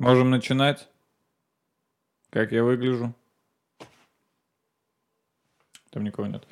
[0.00, 0.88] Можем начинать?
[2.30, 3.14] Как я выгляжу?
[5.90, 6.42] Там никого нет.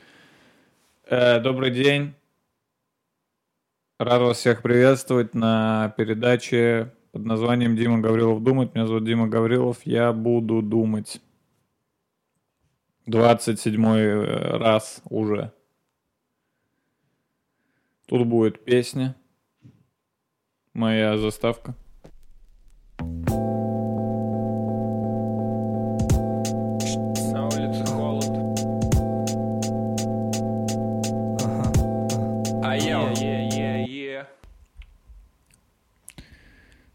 [1.06, 2.13] Э, добрый день.
[3.99, 8.75] Рад вас всех приветствовать на передаче под названием «Дима Гаврилов думает».
[8.75, 9.79] Меня зовут Дима Гаврилов.
[9.87, 11.23] Я буду думать.
[13.07, 14.25] 27
[14.59, 15.55] раз уже.
[18.09, 19.17] Тут будет песня.
[20.75, 21.75] Моя заставка.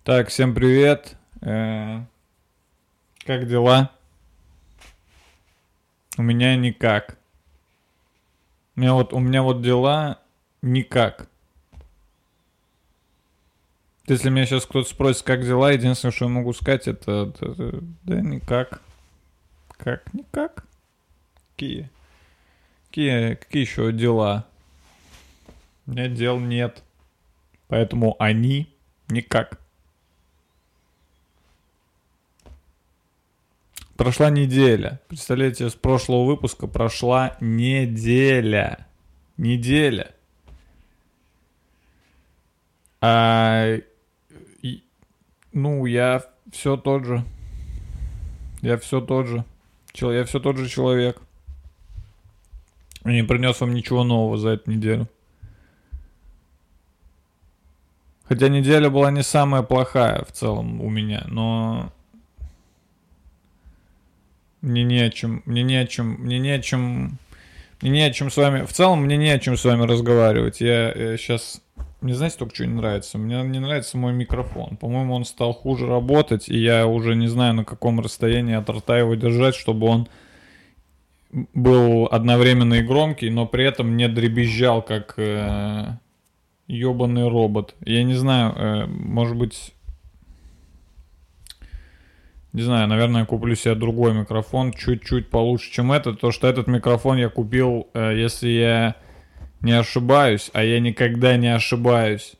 [0.04, 1.16] Так, всем привет.
[1.42, 2.02] Э,
[3.26, 3.92] Как дела?
[6.18, 7.18] У меня никак.
[8.76, 10.20] У меня вот, у меня вот дела
[10.62, 11.28] никак.
[14.08, 17.80] Если меня сейчас кто-то спросит, как дела, единственное, что я могу сказать, это, это- это-
[18.04, 18.82] да никак.
[19.78, 20.14] Как?
[20.14, 20.66] Никак.
[21.56, 21.90] Какие?
[22.90, 24.46] Какие, какие еще дела?
[25.88, 26.84] У меня дел нет.
[27.70, 28.68] Поэтому они
[29.08, 29.63] никак.
[33.98, 35.00] Прошла неделя.
[35.08, 38.88] Представляете, с прошлого выпуска прошла неделя.
[39.38, 40.14] Неделя.
[43.02, 43.76] А,
[44.62, 44.84] и-
[45.52, 47.24] ну, я все тот же.
[48.62, 49.46] Я все тот же.
[49.92, 51.22] Чел- Я все тот же человек.
[53.06, 55.08] Я не принес вам ничего нового за эту неделю.
[58.24, 61.92] Хотя неделя была не самая плохая в целом у меня, но
[64.64, 67.20] мне не о чем, мне не о чем, мне не о чем,
[67.82, 70.62] мне не о чем с вами, в целом мне не о чем с вами разговаривать.
[70.62, 71.62] Я сейчас,
[72.00, 73.18] мне знаете, только что не нравится?
[73.18, 74.78] Мне не нравится мой микрофон.
[74.78, 78.98] По-моему, он стал хуже работать, и я уже не знаю, на каком расстоянии от рта
[78.98, 80.08] его держать, чтобы он
[81.54, 85.98] был одновременно и громкий, но при этом не дребезжал, как э,
[86.70, 87.76] робот.
[87.84, 89.74] Я не знаю, э, может быть...
[92.54, 97.18] Не знаю, наверное, куплю себе другой микрофон, чуть-чуть получше, чем этот, то что этот микрофон
[97.18, 98.96] я купил, э, если я
[99.62, 102.36] не ошибаюсь, а я никогда не ошибаюсь.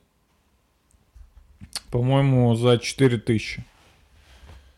[1.90, 3.64] По-моему, за 4000.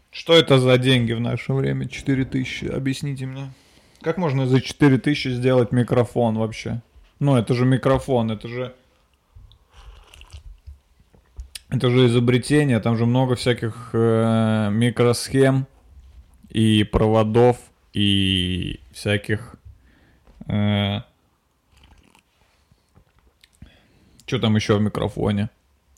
[0.09, 1.89] Что это за деньги в наше время?
[1.89, 3.51] 4000, объясните мне.
[4.01, 6.81] Как можно за 4000 сделать микрофон вообще?
[7.19, 8.73] Ну, это же микрофон, это же...
[11.75, 15.67] Это же изобретение, там же много всяких э, микросхем
[16.49, 17.57] и проводов
[17.91, 19.57] и всяких...
[20.47, 21.01] Э,
[24.25, 25.49] что там еще в микрофоне?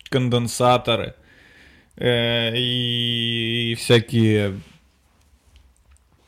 [0.10, 1.14] Конденсаторы
[1.96, 4.60] э, и всякие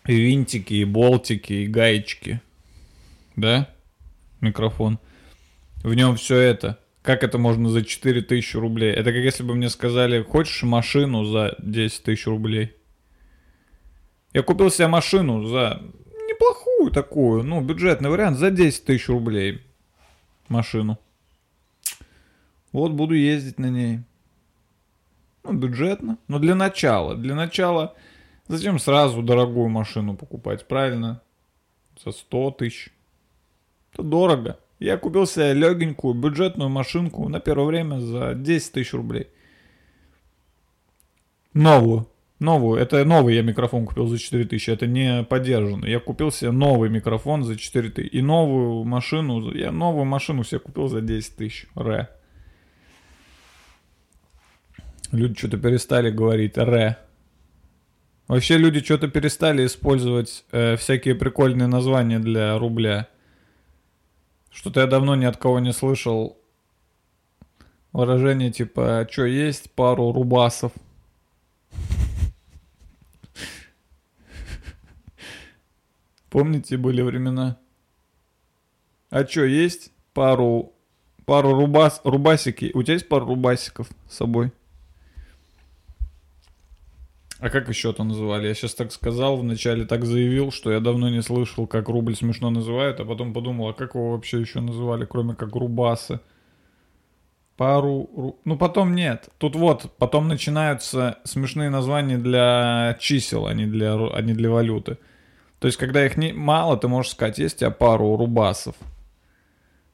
[0.05, 2.39] винтики, и болтики, и гаечки.
[3.35, 3.67] Да?
[4.41, 4.99] Микрофон.
[5.77, 6.77] В нем все это.
[7.01, 8.91] Как это можно за 4000 рублей?
[8.91, 12.75] Это как если бы мне сказали, хочешь машину за 10 тысяч рублей?
[14.33, 15.81] Я купил себе машину за
[16.27, 19.61] неплохую такую, ну, бюджетный вариант, за 10 тысяч рублей.
[20.49, 20.99] Машину.
[22.71, 23.99] Вот буду ездить на ней.
[25.43, 26.17] Ну, бюджетно.
[26.27, 27.15] Но для начала.
[27.15, 27.95] Для начала
[28.47, 31.21] зачем сразу дорогую машину покупать, правильно?
[32.03, 32.89] За 100 тысяч.
[33.93, 34.59] Это дорого.
[34.79, 39.27] Я купил себе легенькую бюджетную машинку на первое время за 10 тысяч рублей.
[41.53, 42.07] Новую.
[42.39, 42.79] Новую.
[42.79, 44.69] Это новый я микрофон купил за 4 тысячи.
[44.69, 45.91] Это не подержанный.
[45.91, 48.15] Я купил себе новый микрофон за 4 тысячи.
[48.15, 49.53] И новую машину.
[49.53, 51.65] Я новую машину себе купил за 10 тысяч.
[51.75, 52.07] Ре.
[55.11, 56.97] Люди что-то перестали говорить ре.
[58.29, 63.09] Вообще люди что-то перестали использовать э, всякие прикольные названия для рубля.
[64.51, 66.37] Что-то я давно ни от кого не слышал
[67.91, 70.71] выражение типа «Чё, есть пару рубасов?»
[76.29, 77.57] Помните, были времена?
[79.09, 80.73] А чё, есть пару,
[81.25, 82.71] пару рубас, рубасики?
[82.73, 84.51] У тебя есть пару рубасиков с собой?
[87.39, 88.47] А как еще это называли?
[88.47, 92.49] Я сейчас так сказал, вначале так заявил, что я давно не слышал, как рубль смешно
[92.49, 96.19] называют, а потом подумал, а как его вообще еще называли, кроме как рубасы?
[97.55, 98.09] Пару...
[98.15, 99.29] ру- Ну, потом нет.
[99.37, 104.97] Тут вот, потом начинаются смешные названия для чисел, а не для, а не для валюты.
[105.59, 108.75] То есть, когда их не, мало, ты можешь сказать, есть у тебя пару рубасов.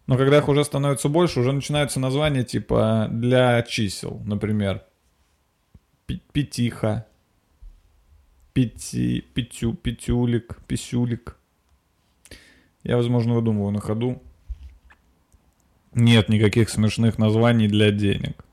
[0.08, 4.84] Но когда их уже становится больше, уже начинаются названия типа для чисел, например.
[6.32, 7.06] Пятиха.
[8.56, 11.36] Пяти, пятю, пятюлик, писюлик.
[12.84, 14.24] Я, возможно, выдумываю на ходу.
[15.94, 18.46] Нет никаких смешных названий для денег.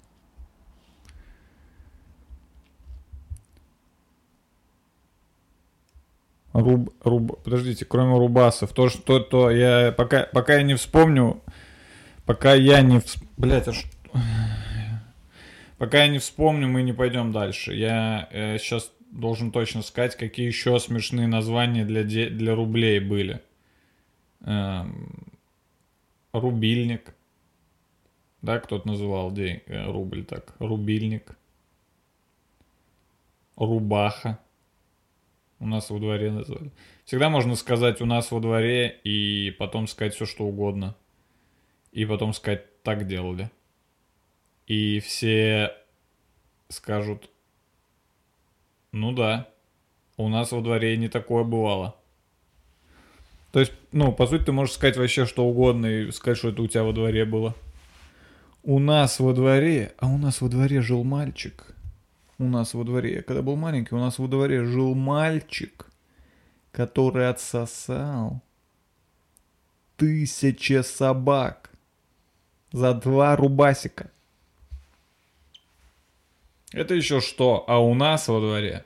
[6.52, 11.40] Руб, руб, подождите, кроме рубасов, то, что то я пока, пока я не вспомню,
[12.26, 13.19] пока я не, вс...
[13.37, 13.88] блять, а что?
[15.78, 17.72] Пока я не вспомню, мы не пойдем дальше.
[17.72, 23.41] Я э, сейчас должен точно сказать, какие еще смешные названия для, де- для рублей были.
[24.41, 25.23] Эм,
[26.32, 27.14] рубильник.
[28.41, 30.55] Да, кто-то называл день, э, рубль так.
[30.59, 31.37] Рубильник.
[33.56, 34.41] Рубаха.
[35.61, 36.73] У нас во дворе назвали.
[37.05, 40.97] Всегда можно сказать у нас во дворе и потом сказать все, что угодно.
[41.93, 43.50] И потом сказать так делали.
[44.67, 45.76] И все
[46.69, 47.29] скажут,
[48.93, 49.49] ну да,
[50.17, 51.97] у нас во дворе не такое бывало.
[53.50, 56.62] То есть, ну, по сути, ты можешь сказать вообще что угодно и сказать, что это
[56.62, 57.55] у тебя во дворе было.
[58.62, 61.75] У нас во дворе, а у нас во дворе жил мальчик.
[62.39, 65.87] У нас во дворе, я когда был маленький, у нас во дворе жил мальчик,
[66.71, 68.41] который отсосал
[69.97, 71.71] тысячи собак
[72.73, 74.11] за два рубасика.
[76.72, 77.64] Это еще что?
[77.66, 78.84] А у нас во дворе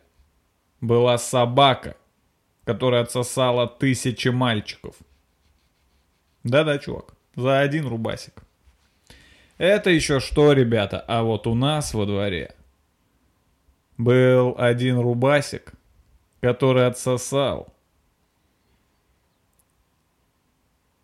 [0.80, 1.96] была собака,
[2.64, 4.96] которая отсосала тысячи мальчиков.
[6.42, 8.42] Да-да, чувак, за один рубасик.
[9.58, 11.04] Это еще что, ребята?
[11.06, 12.54] А вот у нас во дворе
[13.96, 15.72] был один рубасик,
[16.40, 17.72] который отсосал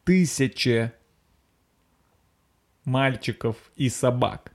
[0.05, 0.93] тысячи
[2.85, 4.52] мальчиков и собак.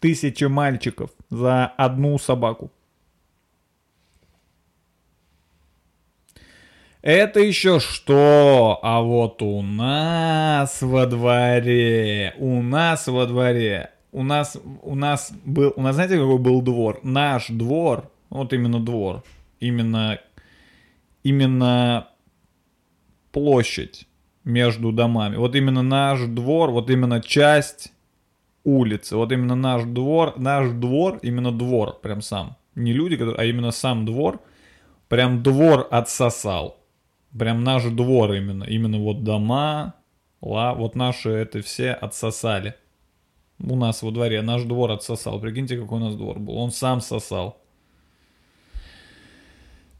[0.00, 2.72] Тысячи мальчиков за одну собаку.
[7.02, 8.78] Это еще что?
[8.82, 15.72] А вот у нас во дворе, у нас во дворе, у нас, у нас был,
[15.76, 17.00] у нас знаете какой был двор?
[17.02, 19.22] Наш двор, вот именно двор,
[19.60, 20.20] именно,
[21.22, 22.08] именно
[23.32, 24.06] площадь
[24.44, 25.36] между домами.
[25.36, 27.94] Вот именно наш двор, вот именно часть
[28.78, 32.56] улицы, вот именно наш двор, наш двор, именно двор, прям сам.
[32.74, 34.40] Не люди, которые, а именно сам двор,
[35.08, 36.76] прям двор отсосал.
[37.38, 39.94] Прям наш двор именно, именно вот дома,
[40.40, 42.74] ла, вот наши это все отсосали.
[43.62, 45.38] У нас во дворе наш двор отсосал.
[45.40, 46.56] Прикиньте, какой у нас двор был.
[46.56, 47.60] Он сам сосал.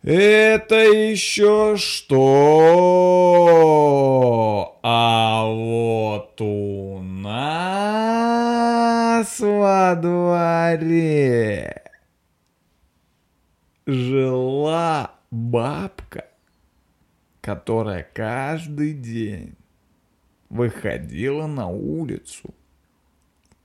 [0.02, 2.30] Это еще что?
[4.82, 8.29] А вот у нас
[9.40, 11.82] во дворе
[13.86, 16.26] жила бабка,
[17.40, 19.56] которая каждый день
[20.48, 22.54] выходила на улицу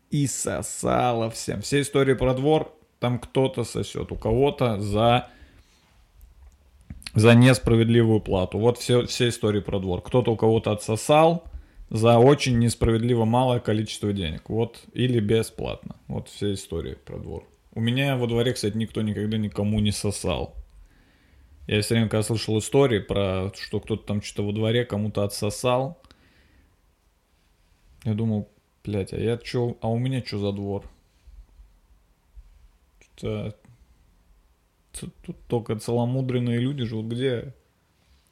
[0.10, 1.62] и сосала всем.
[1.62, 5.30] Все истории про двор, там кто-то сосет, у кого-то за
[7.14, 8.60] за несправедливую плату.
[8.60, 10.02] Вот все, все истории про двор.
[10.02, 11.46] Кто-то у кого-то отсосал
[11.90, 14.50] за очень несправедливо малое количество денег.
[14.50, 15.96] Вот, или бесплатно.
[16.08, 17.48] Вот все истории про двор.
[17.74, 20.56] У меня во дворе, кстати, никто никогда никому не сосал.
[21.68, 26.00] Я все время, когда слышал истории про, что кто-то там что-то во дворе кому-то отсосал,
[28.04, 28.48] я думал,
[28.84, 30.86] блядь, а я чё, а у меня что за двор?
[33.00, 33.56] Что-то
[34.94, 37.08] Т- Тут только целомудренные люди живут.
[37.08, 37.54] Где?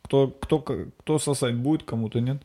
[0.03, 2.41] Кто, кто, кто сосать будет кому-то, нет?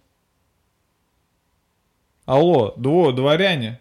[2.29, 3.81] Алло, дво, дворяне.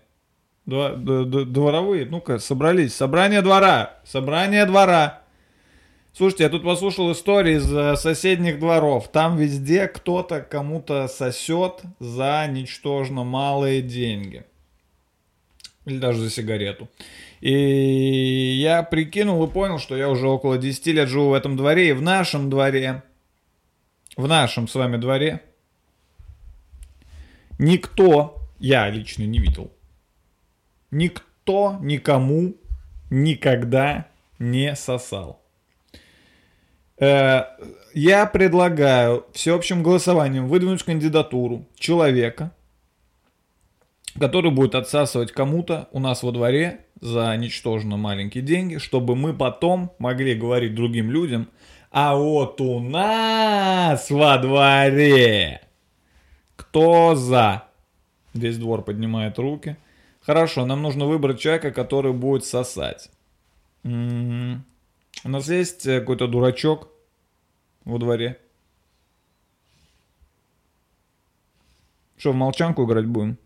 [0.66, 2.96] Дво- дворовые, ну-ка, собрались.
[2.96, 4.00] Собрание двора.
[4.06, 5.22] Собрание двора.
[6.14, 9.10] Слушайте, я тут послушал истории из э, соседних дворов.
[9.10, 14.46] Там везде кто-то кому-то сосет за ничтожно малые деньги.
[15.84, 16.88] Или даже за сигарету.
[17.42, 17.52] И
[18.62, 21.90] я прикинул и понял, что я уже около 10 лет живу в этом дворе.
[21.90, 23.04] И в нашем дворе,
[24.16, 25.42] в нашем с вами дворе,
[27.60, 29.72] никто, я лично не видел,
[30.92, 32.56] никто никому
[33.10, 34.08] никогда
[34.40, 35.42] не сосал.
[37.00, 37.44] Э,
[37.94, 42.52] Я предлагаю всеобщим голосованием выдвинуть кандидатуру человека,
[44.20, 49.92] который будет отсасывать кому-то у нас во дворе за ничтожно маленькие деньги, чтобы мы потом
[50.00, 51.50] могли говорить другим людям,
[51.92, 55.62] а вот у нас во дворе
[56.56, 57.67] кто за?
[58.38, 59.78] Весь двор поднимает руки.
[60.22, 63.10] Хорошо, нам нужно выбрать человека, который будет сосать.
[63.84, 66.90] У нас есть э, какой-то дурачок
[67.86, 68.38] во дворе.
[72.18, 73.38] Что, в молчанку играть будем?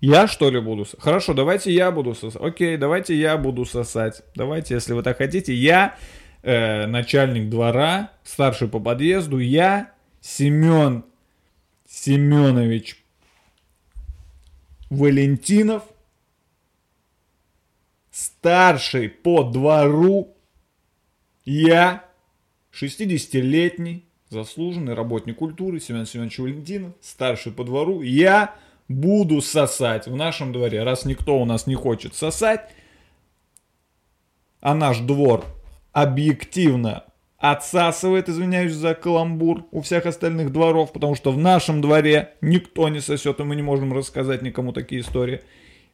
[0.00, 0.86] Я что ли буду?
[0.98, 2.40] Хорошо, давайте я буду сосать.
[2.42, 4.22] Окей, давайте я буду сосать.
[4.34, 5.54] Давайте, если вы так хотите.
[5.54, 5.96] Я
[6.42, 9.38] э, начальник двора, старший по подъезду.
[9.38, 11.04] Я Семен
[11.86, 12.99] Семенович
[14.90, 15.84] Валентинов,
[18.10, 20.34] старший по двору.
[21.44, 22.04] Я
[22.72, 28.02] 60-летний заслуженный работник культуры Семен Семенович Валентинов, старший по двору.
[28.02, 28.54] Я
[28.88, 32.72] буду сосать в нашем дворе, раз никто у нас не хочет сосать,
[34.60, 35.44] а наш двор
[35.92, 37.04] объективно
[37.40, 43.00] отсасывает, извиняюсь за каламбур, у всех остальных дворов, потому что в нашем дворе никто не
[43.00, 45.40] сосет, и мы не можем рассказать никому такие истории.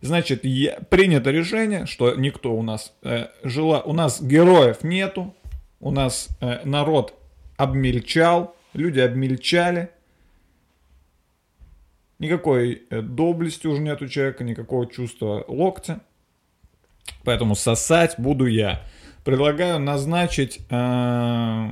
[0.01, 5.35] Значит, я- принято решение, что никто у нас э, жила, у нас героев нету,
[5.79, 7.15] у нас э, народ
[7.57, 9.91] обмельчал, люди обмельчали,
[12.19, 16.01] никакой э, доблести уже нет у человека, никакого чувства локтя,
[17.23, 18.83] поэтому сосать буду я.
[19.27, 21.69] Предлагаю назначить э,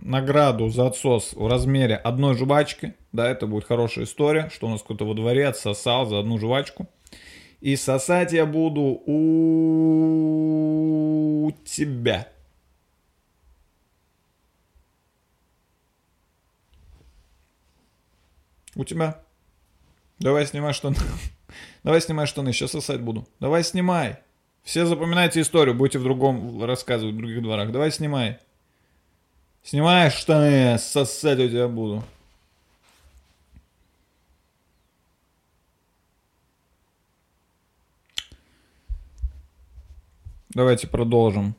[0.00, 2.94] награду за отсос в размере одной жвачки.
[3.12, 6.88] Да, это будет хорошая история, что у нас кто-то во дворе отсосал за одну жвачку.
[7.60, 9.12] И сосать я буду у
[11.66, 12.26] тебя.
[18.74, 19.20] У тебя.
[20.18, 20.96] Давай снимай штаны.
[21.84, 23.28] Давай снимай штаны, сейчас сосать буду.
[23.40, 24.20] Давай снимай.
[24.62, 27.72] Все запоминайте историю, будете в другом рассказывать, в других дворах.
[27.72, 28.38] Давай снимай.
[29.62, 32.04] Снимай штаны, сосать у тебя буду.
[40.50, 41.54] Давайте продолжим.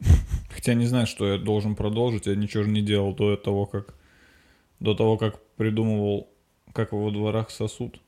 [0.50, 2.26] Хотя не знаю, что я должен продолжить.
[2.26, 3.94] Я ничего же не делал до того, как
[4.80, 6.28] до того, как придумывал,
[6.72, 8.00] как во дворах сосут.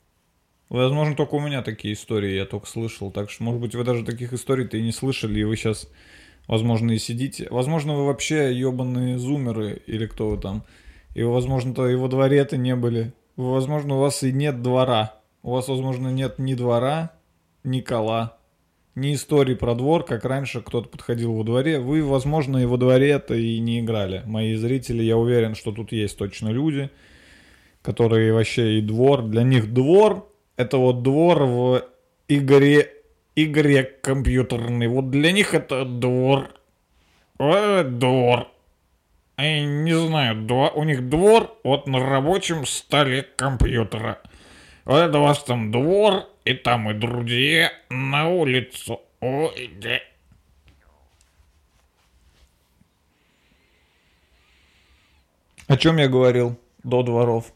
[0.70, 3.10] Возможно, только у меня такие истории, я только слышал.
[3.10, 5.90] Так что, может быть, вы даже таких историй-то и не слышали, и вы сейчас,
[6.46, 7.48] возможно, и сидите.
[7.50, 10.62] Возможно, вы вообще ебаные зумеры, или кто вы там.
[11.14, 13.12] И вы, возможно-то и во дворе-то не были.
[13.34, 15.16] Возможно, у вас и нет двора.
[15.42, 17.14] У вас, возможно, нет ни двора,
[17.64, 18.38] ни кола,
[18.94, 21.80] ни истории про двор, как раньше кто-то подходил во дворе.
[21.80, 24.22] Вы, возможно, и во дворе-то и не играли.
[24.24, 26.90] Мои зрители, я уверен, что тут есть точно люди,
[27.82, 29.22] которые вообще и двор.
[29.22, 30.28] Для них двор—
[30.60, 31.84] это вот двор в
[32.28, 32.92] игре,
[33.34, 34.88] игре компьютерной.
[34.88, 36.50] Вот для них это двор.
[37.38, 38.48] Э, двор.
[39.38, 44.20] Я не знаю, дво- у них двор вот на рабочем столе компьютера.
[44.84, 49.00] Вот это у вас там двор, и там и друзья на улицу.
[49.20, 49.98] Ой, да.
[55.68, 57.50] О чем я говорил до дворов?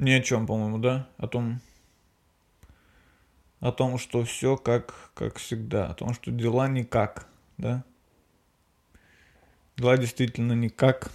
[0.00, 1.06] Ни о чем, по-моему, да?
[1.18, 1.60] О том,
[3.60, 7.26] о том, что все как, как всегда, о том, что дела никак,
[7.58, 7.84] да?
[9.76, 11.10] Дела действительно никак.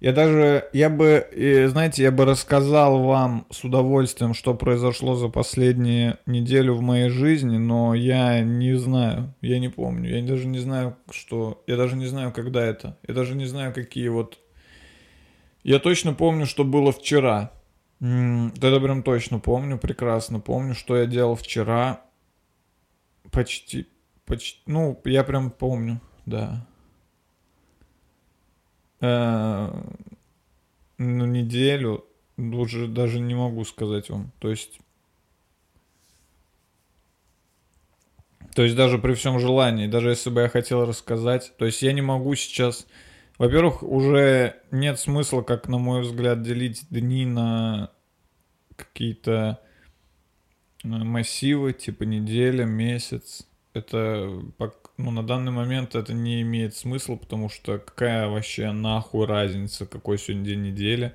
[0.00, 5.28] Я даже, я бы, э, знаете, я бы рассказал вам с удовольствием, что произошло за
[5.28, 10.58] последнюю неделю в моей жизни, но я не знаю, я не помню, я даже не
[10.58, 14.41] знаю, что, я даже не знаю, когда это, я даже не знаю, какие вот...
[15.62, 17.52] Я точно помню, что было вчера.
[18.00, 22.04] Это прям точно помню, прекрасно помню, что я делал вчера.
[23.30, 23.86] Почти,
[24.26, 26.66] почти, ну, я прям помню, да.
[29.00, 29.72] Э,
[30.98, 32.04] ну, неделю,
[32.36, 34.32] уже даже не могу сказать вам.
[34.40, 34.80] То есть,
[38.54, 41.92] то есть даже при всем желании, даже если бы я хотел рассказать, то есть я
[41.92, 42.86] не могу сейчас...
[43.38, 47.90] Во-первых, уже нет смысла, как на мой взгляд, делить дни на
[48.76, 49.60] какие-то
[50.84, 53.46] э, массивы, типа неделя, месяц.
[53.74, 54.42] Это
[54.98, 60.18] ну, на данный момент это не имеет смысла, потому что какая вообще нахуй разница, какой
[60.18, 61.12] сегодня день недели,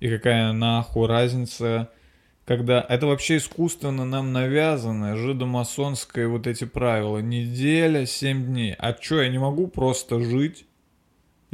[0.00, 1.90] и какая нахуй разница,
[2.44, 7.18] когда это вообще искусственно нам навязано, жидомасонское вот эти правила.
[7.18, 8.74] Неделя, 7 дней.
[8.76, 10.66] А чё, я не могу просто жить?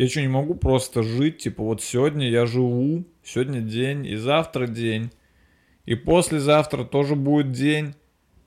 [0.00, 1.38] Я что, не могу просто жить?
[1.38, 5.10] Типа вот сегодня я живу, сегодня день, и завтра день,
[5.84, 7.94] и послезавтра тоже будет день.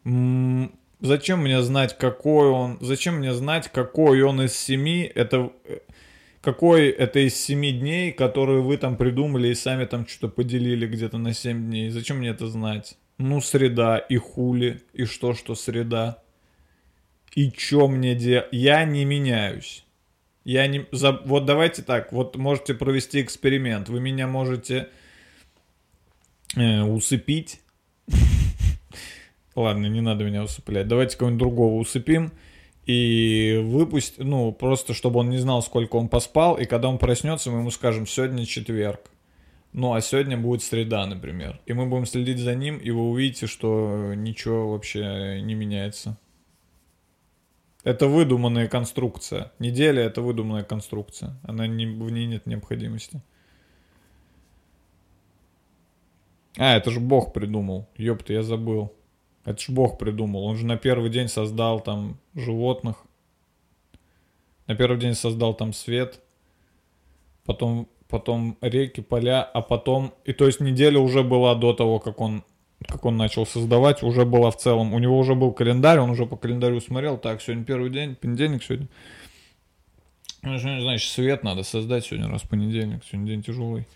[0.03, 2.77] М, Зачем мне знать, какой он?
[2.79, 5.03] Зачем мне знать, какой он из семи?
[5.13, 5.79] Это э,
[6.41, 11.17] какой это из семи дней, которые вы там придумали и сами там что-то поделили где-то
[11.17, 11.89] на семь дней?
[11.89, 12.97] Зачем мне это знать?
[13.17, 16.23] ну среда, и хули, и что, что среда.
[17.35, 18.47] И чё мне делать?
[18.51, 19.82] Я не меняюсь.
[20.43, 20.85] Я не...
[20.91, 21.11] За...
[21.25, 23.89] Вот давайте так, вот можете провести эксперимент.
[23.89, 24.89] Вы меня можете
[26.55, 27.61] э, усыпить.
[29.55, 30.87] Ладно, не надо меня усыплять.
[30.87, 32.31] Давайте кого-нибудь другого усыпим
[32.85, 37.49] и выпусть, ну, просто чтобы он не знал, сколько он поспал, и когда он проснется,
[37.49, 38.99] мы ему скажем, сегодня четверг.
[39.71, 41.59] Ну, а сегодня будет среда, например.
[41.65, 46.17] И мы будем следить за ним, и вы увидите, что ничего вообще не меняется.
[47.83, 49.51] Это выдуманная конструкция.
[49.59, 51.37] Неделя— это выдуманная конструкция.
[51.43, 53.21] Она не, в ней нет необходимости.
[56.57, 57.89] А, это же Бог придумал.
[57.97, 58.93] Ёпта, я забыл.
[59.43, 60.45] Это ж Бог придумал.
[60.45, 63.03] Он же на первый день создал там животных.
[64.67, 66.21] На первый день создал там свет.
[67.43, 70.13] Потом, потом реки, поля, а потом...
[70.23, 72.45] И то есть неделя уже была до того, как он,
[72.87, 74.93] как он начал создавать, уже была в целом.
[74.93, 77.17] У него уже был календарь, он уже по календарю смотрел.
[77.17, 78.87] Так, сегодня первый день, понедельник сегодня.
[80.43, 83.03] Ну, Значит, свет надо создать сегодня раз понедельник.
[83.05, 83.87] Сегодня день тяжелый.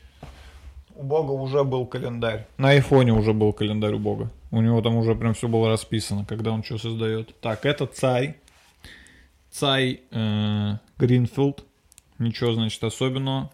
[0.95, 2.47] У Бога уже был календарь.
[2.57, 4.31] На айфоне уже был календарь у Бога.
[4.49, 7.39] У него там уже прям все было расписано, когда он что создает.
[7.41, 8.37] Так, это Цай.
[9.51, 11.65] Цай э, Гринфилд.
[12.17, 13.51] Ничего, значит, особенного.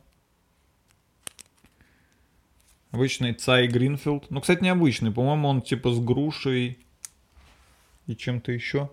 [2.93, 4.29] Обычный Цай Гринфилд.
[4.29, 5.11] Ну, кстати, необычный.
[5.11, 6.77] По-моему, он типа с грушей
[8.05, 8.91] и чем-то еще.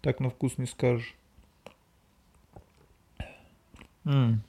[0.00, 1.14] Так на вкус не скажешь.
[4.06, 4.42] М.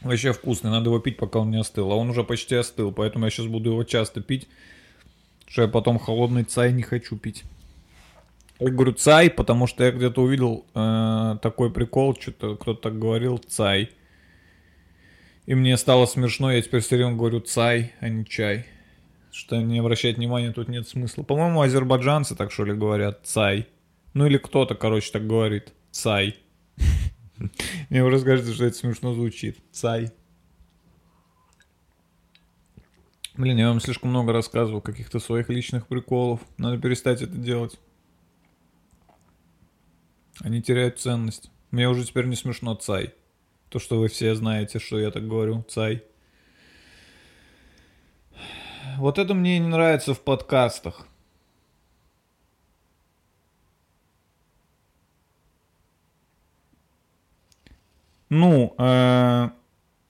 [0.00, 1.92] Вообще вкусный, надо его пить, пока он не остыл.
[1.92, 4.48] А он уже почти остыл, поэтому я сейчас буду его часто пить.
[5.46, 7.44] Что я потом холодный цай не хочу пить.
[8.58, 13.38] Я говорю цай, потому что я где-то увидел э, такой прикол, что-то кто-то так говорил,
[13.38, 13.90] цай.
[15.46, 18.66] И мне стало смешно, я теперь все время говорю цай, а не чай.
[19.30, 21.22] Что не обращать внимания, тут нет смысла.
[21.22, 23.68] По-моему, азербайджанцы так что ли говорят, цай.
[24.12, 26.36] Ну или кто-то, короче, так говорит, цай.
[27.90, 29.58] Мне уже кажется, что это смешно звучит.
[29.70, 30.10] Цай.
[33.36, 36.40] Блин, я вам слишком много рассказывал каких-то своих личных приколов.
[36.56, 37.78] Надо перестать это делать.
[40.40, 41.50] Они теряют ценность.
[41.70, 43.14] Мне уже теперь не смешно цай.
[43.68, 45.64] То, что вы все знаете, что я так говорю.
[45.68, 46.02] Цай.
[48.98, 51.06] Вот это мне не нравится в подкастах.
[58.28, 59.50] Ну, э,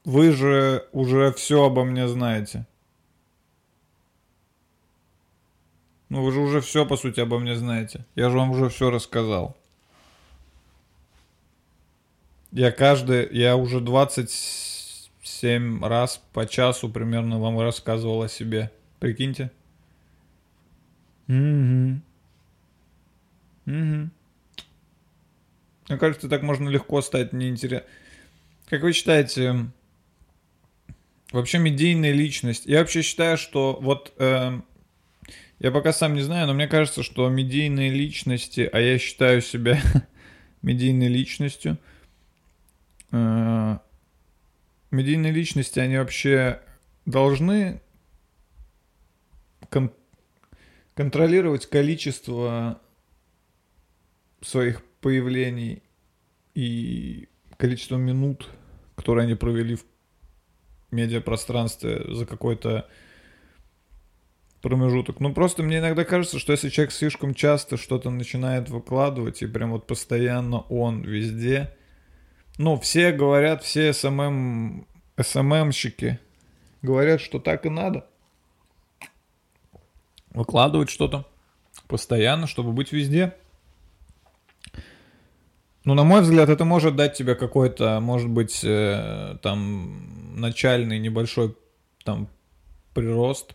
[0.04, 2.66] вы же уже все обо мне знаете.
[6.08, 8.06] Ну, вы же уже все, по сути, обо мне знаете.
[8.14, 9.56] Я же вам уже все рассказал.
[12.56, 18.70] Я каждый, я уже 27 раз по часу примерно вам рассказывал о себе.
[18.98, 19.50] Прикиньте.
[21.28, 22.00] Угу.
[23.66, 24.10] Угу.
[25.88, 27.82] Мне кажется, так можно легко стать неинтересным.
[28.70, 29.66] Как вы считаете,
[31.32, 32.64] вообще медийная личность?
[32.64, 34.62] Я вообще считаю, что вот э,
[35.58, 39.78] я пока сам не знаю, но мне кажется, что медийные личности, а я считаю себя
[40.62, 41.76] медийной личностью,
[43.12, 43.78] э,
[44.90, 46.60] медийные личности, они вообще
[47.04, 47.80] должны
[49.70, 49.92] кон-
[50.94, 52.80] контролировать количество
[54.40, 55.82] своих появлений
[56.54, 58.48] и количество минут,
[58.94, 59.84] которые они провели в
[60.90, 62.88] медиапространстве за какой-то
[64.62, 65.20] промежуток.
[65.20, 69.72] Ну, просто мне иногда кажется, что если человек слишком часто что-то начинает выкладывать, и прям
[69.72, 71.76] вот постоянно он везде,
[72.58, 74.86] ну, все говорят, все SMM,
[75.20, 76.18] СММщики
[76.82, 78.06] говорят, что так и надо.
[80.30, 81.26] Выкладывать что-то
[81.88, 83.34] постоянно, чтобы быть везде.
[85.84, 91.56] Ну, на мой взгляд, это может дать тебе какой-то, может быть, э, там, начальный небольшой
[92.02, 92.28] там
[92.92, 93.54] прирост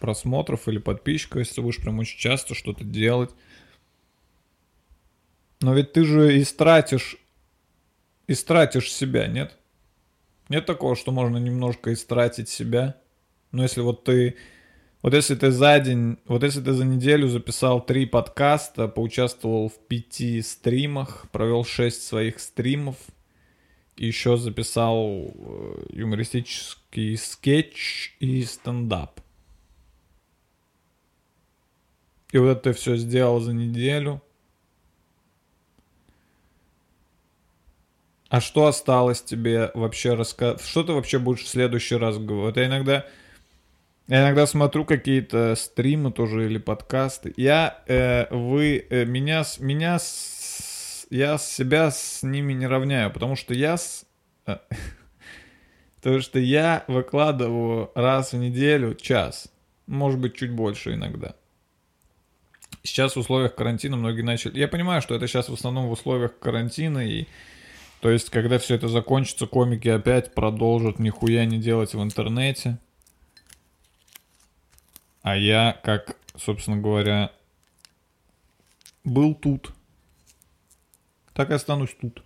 [0.00, 3.30] просмотров или подписчиков, если будешь прям очень часто что-то делать.
[5.60, 7.16] Но ведь ты же истратишь,
[8.28, 9.56] истратишь себя, нет?
[10.48, 12.96] Нет такого, что можно немножко истратить себя.
[13.52, 14.36] Но если вот ты
[15.02, 19.78] вот если ты за день, вот если ты за неделю записал три подкаста, поучаствовал в
[19.86, 22.96] пяти стримах, провел шесть своих стримов,
[23.96, 29.20] еще записал э, юмористический скетч и стендап.
[32.32, 34.22] И вот это все сделал за неделю.
[38.28, 40.60] А что осталось тебе вообще рассказать?
[40.64, 42.56] Что ты вообще будешь в следующий раз говорить?
[42.56, 43.06] Я иногда
[44.08, 47.34] Я иногда смотрю какие-то стримы тоже или подкасты.
[47.36, 53.52] Я, э, вы, э, меня, меня, с- я себя с ними не равняю, потому что
[53.52, 54.04] я, с,
[54.46, 54.58] э,
[55.96, 59.48] потому что я выкладываю раз в неделю час,
[59.88, 61.34] может быть чуть больше иногда.
[62.84, 64.56] Сейчас в условиях карантина многие начали.
[64.58, 67.26] Я понимаю, что это сейчас в основном в условиях карантина и
[68.06, 72.78] то есть, когда все это закончится, комики опять продолжат нихуя не делать в интернете.
[75.22, 77.32] А я, как, собственно говоря,
[79.02, 79.72] был тут,
[81.32, 82.22] так и останусь тут.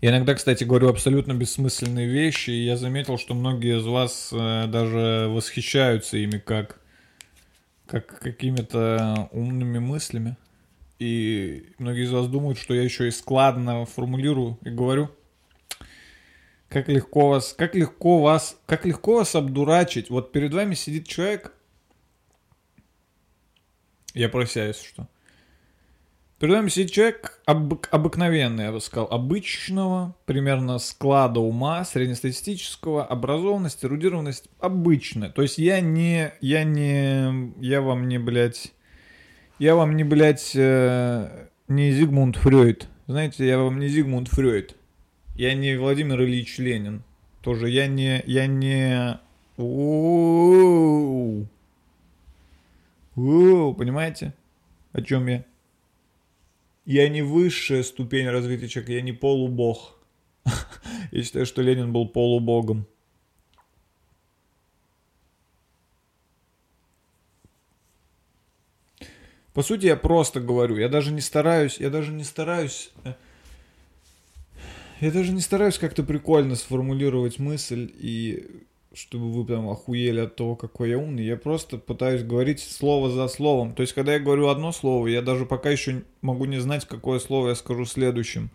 [0.00, 4.66] Я иногда, кстати, говорю абсолютно бессмысленные вещи, и я заметил, что многие из вас э,
[4.68, 6.79] даже восхищаются ими как,
[7.90, 10.36] как какими-то умными мыслями.
[11.00, 15.10] И многие из вас думают, что я еще и складно формулирую и говорю.
[16.68, 20.08] Как легко вас, как легко вас, как легко вас обдурачить.
[20.08, 21.52] Вот перед вами сидит человек.
[24.14, 25.08] Я про себя, если что.
[26.48, 34.48] Вами сидит человек обык- обыкновенный, я бы сказал, обычного, примерно склада ума, среднестатистического, образованность, эрудированность
[34.58, 35.28] обычная.
[35.30, 38.72] То есть я не, я не, я вам не, блядь,
[39.58, 42.88] я вам не, блядь, э, не Зигмунд Фрейд.
[43.06, 44.74] Знаете, я вам не Зигмунд Фрейд.
[45.34, 47.02] Я не Владимир Ильич Ленин.
[47.42, 49.18] Тоже я не, я не...
[49.58, 51.46] Оу,
[53.74, 54.32] понимаете,
[54.92, 55.44] о чем я?
[56.90, 59.96] Я не высшая ступень развития человека, я не полубог.
[61.12, 62.84] Я считаю, что Ленин был полубогом.
[69.52, 73.14] По сути, я просто говорю, я даже не стараюсь, я даже не стараюсь, э,
[75.00, 80.56] я даже не стараюсь как-то прикольно сформулировать мысль и чтобы вы прям охуели от того,
[80.56, 81.24] какой я умный.
[81.24, 83.74] Я просто пытаюсь говорить слово за словом.
[83.74, 87.20] То есть, когда я говорю одно слово, я даже пока еще могу не знать, какое
[87.20, 88.50] слово я скажу следующим.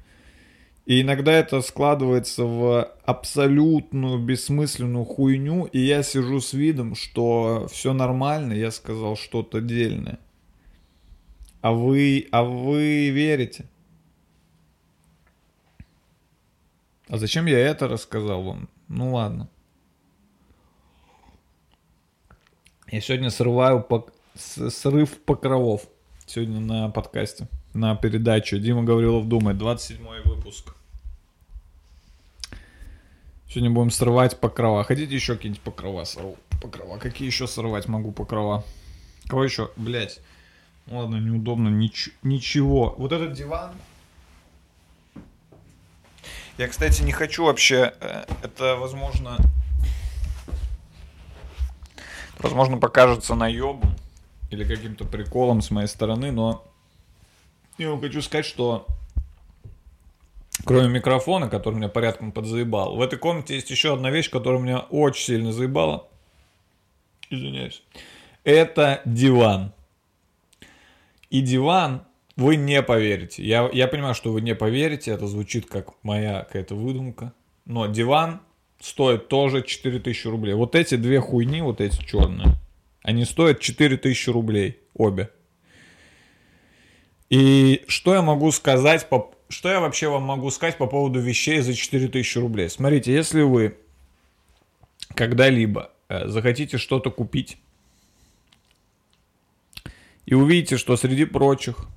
[0.85, 7.93] И иногда это складывается в абсолютную бессмысленную хуйню, и я сижу с видом, что все
[7.93, 10.19] нормально, я сказал что-то дельное.
[11.61, 13.65] А вы, а вы верите?
[17.07, 18.69] А зачем я это рассказал вам?
[18.87, 19.49] Ну ладно.
[22.91, 23.85] Я сегодня срываю
[24.35, 25.81] с- срыв покровов.
[26.27, 28.59] Сегодня на подкасте, на передаче.
[28.59, 30.75] Дима Гаврилов думает, 27 выпуск.
[33.47, 34.83] Сегодня будем срывать покрова.
[34.83, 36.37] Хотите еще какие-нибудь покрова сорву?
[36.61, 36.97] Покрова.
[36.97, 38.63] Какие еще срывать могу покрова?
[39.27, 39.71] Кого еще?
[39.77, 40.19] Блять.
[40.87, 41.69] Ладно, неудобно.
[41.69, 42.95] Нич- ничего.
[42.97, 43.71] Вот этот диван.
[46.57, 47.93] Я, кстати, не хочу вообще.
[47.99, 49.37] э, Это, возможно,
[52.39, 53.95] возможно, покажется наебом
[54.49, 56.63] или каким-то приколом с моей стороны, но
[57.77, 58.85] я вам хочу сказать, что
[60.63, 64.79] кроме микрофона, который меня порядком подзаебал, в этой комнате есть еще одна вещь, которая меня
[64.79, 66.07] очень сильно заебала.
[67.29, 67.83] Извиняюсь.
[68.43, 69.73] Это диван.
[71.29, 72.03] И диван,
[72.35, 73.43] вы не поверите.
[73.43, 77.33] Я, я понимаю, что вы не поверите, это звучит как моя какая-то выдумка.
[77.65, 78.41] Но диван
[78.85, 80.53] стоит тоже 4000 рублей.
[80.53, 82.55] Вот эти две хуйни, вот эти черные,
[83.01, 85.31] они стоят 4000 рублей обе.
[87.31, 89.31] И что я могу сказать по...
[89.49, 92.69] Что я вообще вам могу сказать по поводу вещей за 4000 рублей?
[92.69, 93.75] Смотрите, если вы
[95.15, 97.57] когда-либо э, захотите что-то купить
[100.27, 101.87] и увидите, что среди прочих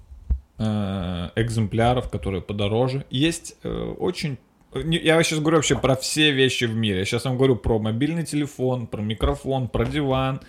[0.56, 4.38] э, экземпляров, которые подороже, есть э, очень...
[4.74, 6.98] Я сейчас говорю вообще про все вещи в мире.
[6.98, 10.40] Я сейчас вам говорю про мобильный телефон, про микрофон, про диван,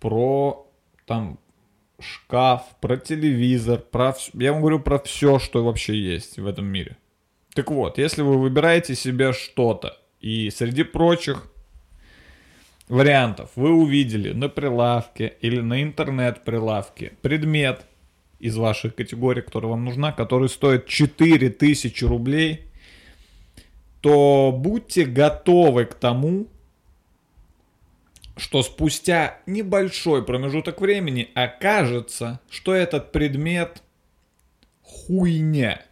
[0.00, 0.66] про
[1.06, 1.38] там
[2.00, 4.14] шкаф, про телевизор, про...
[4.34, 6.96] Я вам говорю про все, что вообще есть в этом мире.
[7.54, 11.46] Так вот, если вы выбираете себе что-то, и среди прочих
[12.88, 17.86] вариантов вы увидели на прилавке или на интернет-прилавке предмет
[18.40, 22.69] из вашей категории, которая вам нужна, который стоит 4000 рублей,
[24.00, 26.46] то будьте готовы к тому,
[28.36, 33.82] что спустя небольшой промежуток времени окажется, что этот предмет
[34.82, 35.82] хуйня.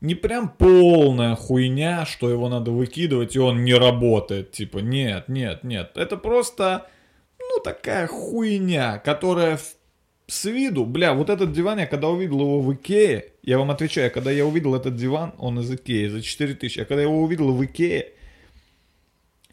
[0.00, 4.50] Не прям полная хуйня, что его надо выкидывать и он не работает.
[4.50, 5.92] Типа, нет, нет, нет.
[5.96, 6.88] Это просто,
[7.38, 9.76] ну, такая хуйня, которая в
[10.32, 14.10] с виду, бля, вот этот диван, я когда увидел его в Икее, я вам отвечаю,
[14.10, 17.52] когда я увидел этот диван, он из Икеи за 4000, а когда я его увидел
[17.52, 18.12] в Икее,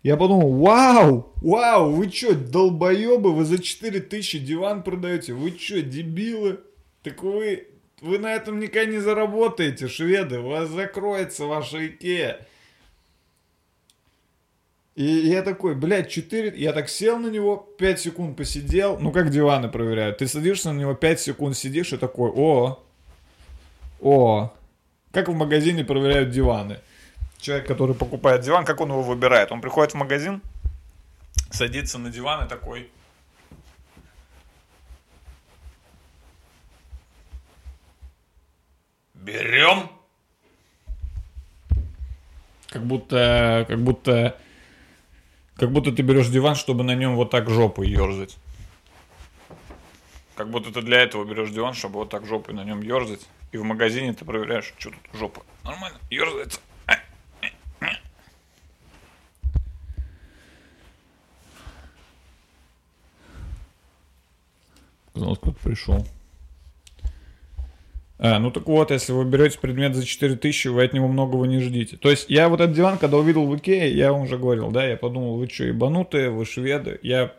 [0.03, 6.61] я подумал, вау, вау, вы чё, долбоебы, вы за 4000 диван продаете, вы чё, дебилы?
[7.03, 7.67] Так вы,
[7.99, 12.47] вы на этом никогда не заработаете, шведы, у вас закроется ваша Икея.
[14.99, 16.55] И я такой, блядь, 4...
[16.57, 18.99] Я так сел на него, 5 секунд посидел.
[18.99, 20.17] Ну, как диваны проверяют.
[20.17, 22.83] Ты садишься на него, 5 секунд сидишь и такой, о,
[24.01, 24.53] о.
[25.13, 26.81] Как в магазине проверяют диваны.
[27.37, 29.53] Человек, который покупает диван, как он его выбирает?
[29.53, 30.41] Он приходит в магазин,
[31.49, 32.89] садится на диван и такой...
[39.13, 39.89] Берем.
[42.67, 44.35] Как будто, как будто
[45.59, 48.37] как будто ты берешь диван, чтобы на нем вот так жопой ерзать.
[50.35, 53.27] Как будто ты для этого берешь диван, чтобы вот так жопой на нем ерзать.
[53.51, 55.43] И в магазине ты проверяешь, что тут жопа.
[55.65, 56.61] Нормально, ерзается.
[65.13, 66.07] Казалось, кто-то пришел.
[68.21, 71.61] А, ну так вот, если вы берете предмет за 4000, вы от него многого не
[71.61, 71.95] ждите.
[71.95, 74.85] То есть я вот этот диван, когда увидел в Икее, я вам уже говорил, да,
[74.85, 76.99] я подумал, вы что, ебанутые, вы шведы.
[77.01, 77.33] Я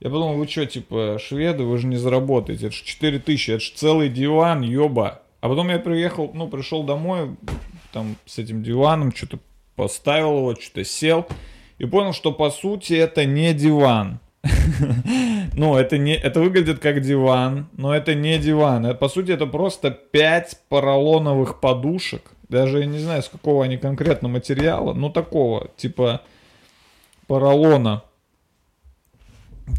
[0.00, 3.72] я подумал, вы что, типа, шведы, вы же не заработаете, это же 4000, это же
[3.74, 5.22] целый диван, ёба.
[5.40, 7.36] А потом я приехал, ну, пришел домой,
[7.92, 9.40] там, с этим диваном, что-то
[9.74, 11.26] поставил его, что-то сел,
[11.78, 14.20] и понял, что, по сути, это не диван.
[15.54, 18.86] Ну, это не, это выглядит как диван, но это не диван.
[18.86, 22.22] Это, по сути, это просто 5 поролоновых подушек.
[22.48, 24.94] Даже я не знаю, с какого они конкретно материала.
[24.94, 26.22] Ну, такого, типа
[27.26, 28.02] поролона.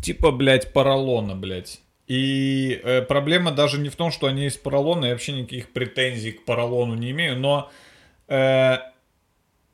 [0.03, 1.81] Типа, блядь, поролона, блядь.
[2.07, 6.31] И э, проблема даже не в том, что они из поролона, я вообще никаких претензий
[6.31, 7.69] к поролону не имею, но
[8.27, 8.77] э,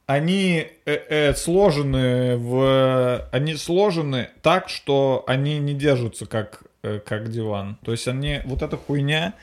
[0.07, 7.31] они э, э, сложены в, они сложены так, что они не держатся как э, как
[7.31, 7.77] диван.
[7.83, 9.33] То есть они вот эта хуйня,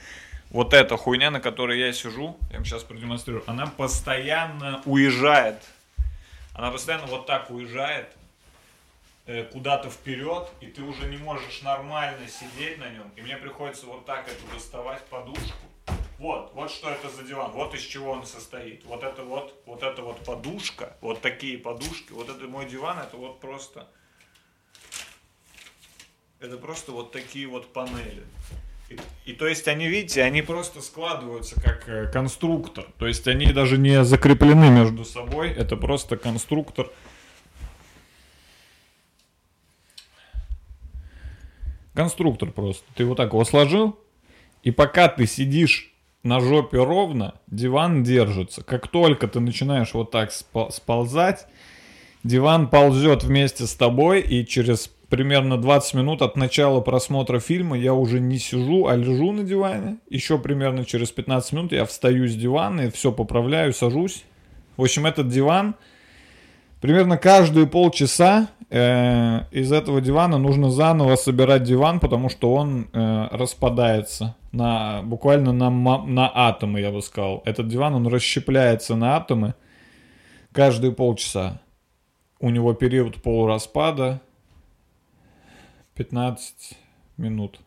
[0.51, 5.57] вот эта хуйня, на которой я сижу, я вам сейчас продемонстрирую, она постоянно уезжает,
[6.55, 8.09] она постоянно вот так уезжает
[9.27, 13.87] э, куда-то вперед, и ты уже не можешь нормально сидеть на нем, и мне приходится
[13.87, 15.72] вот так эту доставать подушку
[16.23, 18.85] вот, вот что это за диван, вот из чего он состоит.
[18.85, 23.17] Вот это вот, вот это вот подушка, вот такие подушки, вот это мой диван, это
[23.17, 23.89] вот просто,
[26.39, 28.23] это просто вот такие вот панели.
[28.89, 32.87] И, и то есть они, видите, они просто складываются как э, конструктор.
[32.99, 36.89] То есть они даже не закреплены между собой, это просто конструктор.
[41.95, 42.85] Конструктор просто.
[42.95, 43.99] Ты вот так его сложил,
[44.63, 45.92] и пока ты сидишь
[46.23, 48.63] на жопе ровно, диван держится.
[48.63, 50.31] Как только ты начинаешь вот так
[50.71, 51.47] сползать,
[52.23, 57.93] диван ползет вместе с тобой, и через примерно 20 минут от начала просмотра фильма я
[57.93, 59.99] уже не сижу, а лежу на диване.
[60.09, 64.25] Еще примерно через 15 минут я встаю с дивана и все поправляю, сажусь.
[64.77, 65.75] В общем, этот диван
[66.81, 73.29] примерно каждые полчаса э, из этого дивана нужно заново собирать диван, потому что он э,
[73.31, 77.43] распадается на буквально на, на атомы, я бы сказал.
[77.45, 79.55] Этот диван, он расщепляется на атомы
[80.53, 81.61] каждые полчаса.
[82.41, 84.21] У него период полураспада
[85.95, 86.77] 15
[87.19, 87.61] минут.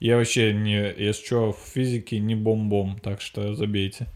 [0.00, 4.06] Я вообще не, если что, в физике не бомбом, так что забейте.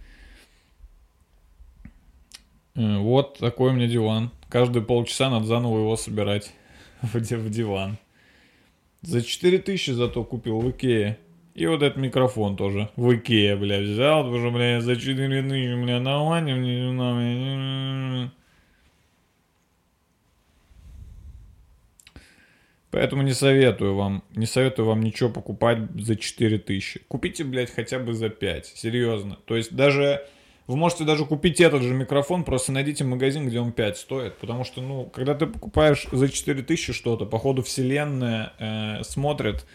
[2.75, 4.31] Вот такой у меня диван.
[4.49, 6.53] Каждые полчаса надо заново его собирать
[7.03, 7.99] в, диван.
[9.03, 11.19] За 4000 зато купил в Икее.
[11.55, 15.85] И вот этот микрофон тоже в Икее, бля, взял, потому что, бля, за 4 тысячи,
[15.85, 18.31] бля, нормально мне
[22.91, 27.01] Поэтому не советую вам, не советую вам ничего покупать за 4 тысячи.
[27.09, 29.39] Купите, блядь, хотя бы за 5, серьезно.
[29.47, 30.27] То есть даже
[30.67, 34.39] вы можете даже купить этот же микрофон, просто найдите магазин, где он 5 стоит.
[34.39, 39.67] Потому что, ну, когда ты покупаешь за 4000 что-то, походу вселенная э, смотрит,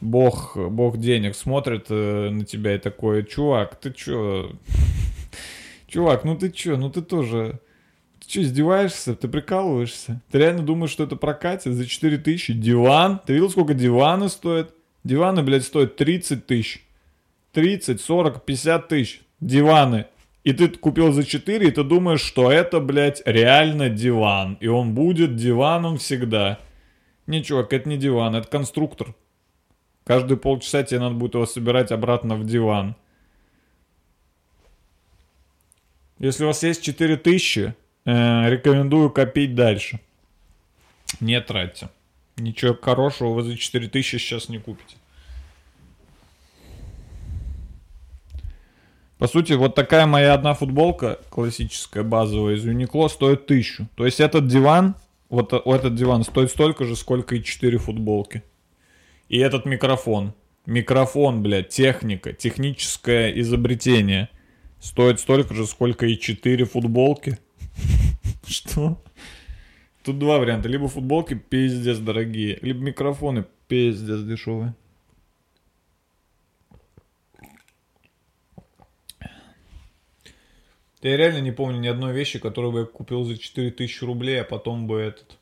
[0.00, 4.52] бог, бог денег смотрит э, на тебя и такой, чувак, ты чё?
[5.88, 6.76] Чувак, ну ты чё?
[6.76, 7.58] Ну ты тоже...
[8.20, 9.16] Ты чё, издеваешься?
[9.16, 10.20] Ты прикалываешься?
[10.30, 12.52] Ты реально думаешь, что это прокатит за 4000?
[12.52, 13.20] Диван?
[13.26, 14.72] Ты видел, сколько диваны стоят?
[15.02, 16.86] Диваны, блядь, стоят 30 тысяч.
[17.52, 19.22] 30, 40, 50 тысяч.
[19.40, 20.06] Диваны
[20.42, 24.56] и ты купил за 4, и ты думаешь, что это, блядь, реально диван.
[24.60, 26.58] И он будет диваном всегда.
[27.26, 29.14] Не, чувак, это не диван, это конструктор.
[30.04, 32.96] Каждые полчаса тебе надо будет его собирать обратно в диван.
[36.18, 37.74] Если у вас есть 4000,
[38.04, 40.00] э, рекомендую копить дальше.
[41.20, 41.90] Не тратьте.
[42.36, 44.96] Ничего хорошего вы за 4000 сейчас не купите.
[49.20, 53.86] По сути, вот такая моя одна футболка, классическая, базовая, из Uniqlo, стоит тысячу.
[53.94, 54.94] То есть этот диван,
[55.28, 58.42] вот этот диван стоит столько же, сколько и 4 футболки.
[59.28, 60.32] И этот микрофон.
[60.64, 64.30] Микрофон, блядь, техника, техническое изобретение.
[64.80, 67.38] Стоит столько же, сколько и 4 футболки.
[68.46, 69.02] Что?
[70.02, 70.70] Тут два варианта.
[70.70, 74.74] Либо футболки пиздец дорогие, либо микрофоны пиздец дешевые.
[81.02, 84.44] Я реально не помню ни одной вещи, которую бы я купил за 4000 рублей, а
[84.44, 85.38] потом бы этот...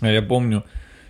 [0.00, 0.64] А я помню,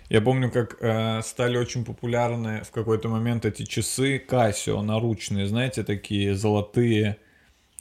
[0.09, 5.83] я помню, как э, стали очень популярны в какой-то момент эти часы Casio наручные, знаете,
[5.83, 7.17] такие золотые.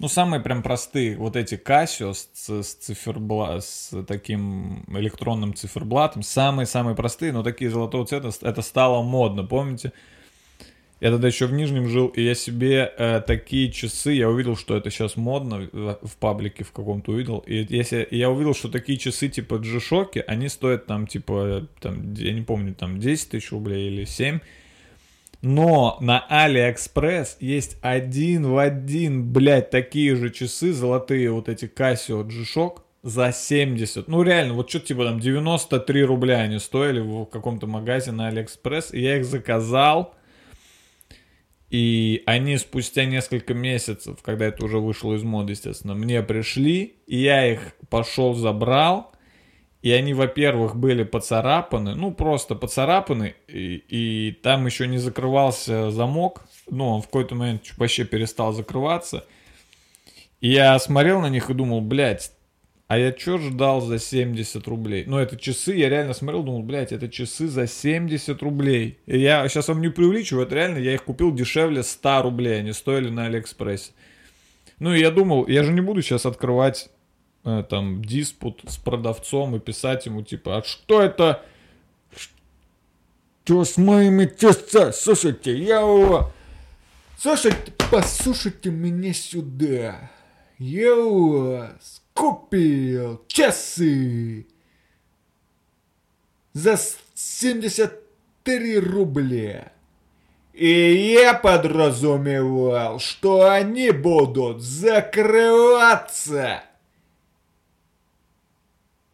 [0.00, 3.60] Ну, самые прям простые, вот эти Casio с, с, цифербла...
[3.60, 9.92] с таким электронным циферблатом, самые-самые простые, но такие золотого цвета, это стало модно, помните?
[11.04, 14.74] Я тогда еще в Нижнем жил, и я себе э, такие часы, я увидел, что
[14.74, 18.96] это сейчас модно, в, в паблике в каком-то увидел, и если, я увидел, что такие
[18.96, 23.88] часы типа G-Shock, они стоят там типа, там, я не помню, там 10 тысяч рублей
[23.88, 24.38] или 7,
[25.42, 32.24] но на AliExpress есть один в один, блядь, такие же часы, золотые вот эти Casio
[32.24, 34.08] G-Shock, за 70.
[34.08, 38.92] Ну реально, вот что-то типа там 93 рубля они стоили в каком-то магазине на AliExpress,
[38.92, 40.14] и я их заказал,
[41.74, 47.16] и они спустя несколько месяцев, когда это уже вышло из моды, естественно, мне пришли, и
[47.16, 49.10] я их пошел забрал,
[49.82, 56.44] и они, во-первых, были поцарапаны, ну просто поцарапаны, и, и там еще не закрывался замок,
[56.70, 59.24] ну он в какой-то момент вообще перестал закрываться.
[60.40, 62.30] И я смотрел на них и думал, блядь,
[62.86, 65.04] а я чё ждал за 70 рублей?
[65.06, 68.98] Ну, это часы, я реально смотрел, думал, блядь, это часы за 70 рублей.
[69.06, 72.72] И я сейчас вам не преувеличиваю, это реально, я их купил дешевле 100 рублей, они
[72.72, 73.92] стоили на Алиэкспрессе.
[74.78, 76.90] Ну, и я думал, я же не буду сейчас открывать
[77.44, 81.42] э, там диспут с продавцом и писать ему, типа, а что это?
[83.44, 84.92] Что с моими часами?
[84.92, 86.30] Слушайте, я его...
[87.18, 90.10] Слушайте, послушайте меня сюда.
[90.58, 94.46] Я у вас купил часы
[96.54, 96.78] за
[97.14, 99.72] 73 рубля.
[100.52, 105.04] И я подразумевал, что они будут закрываться.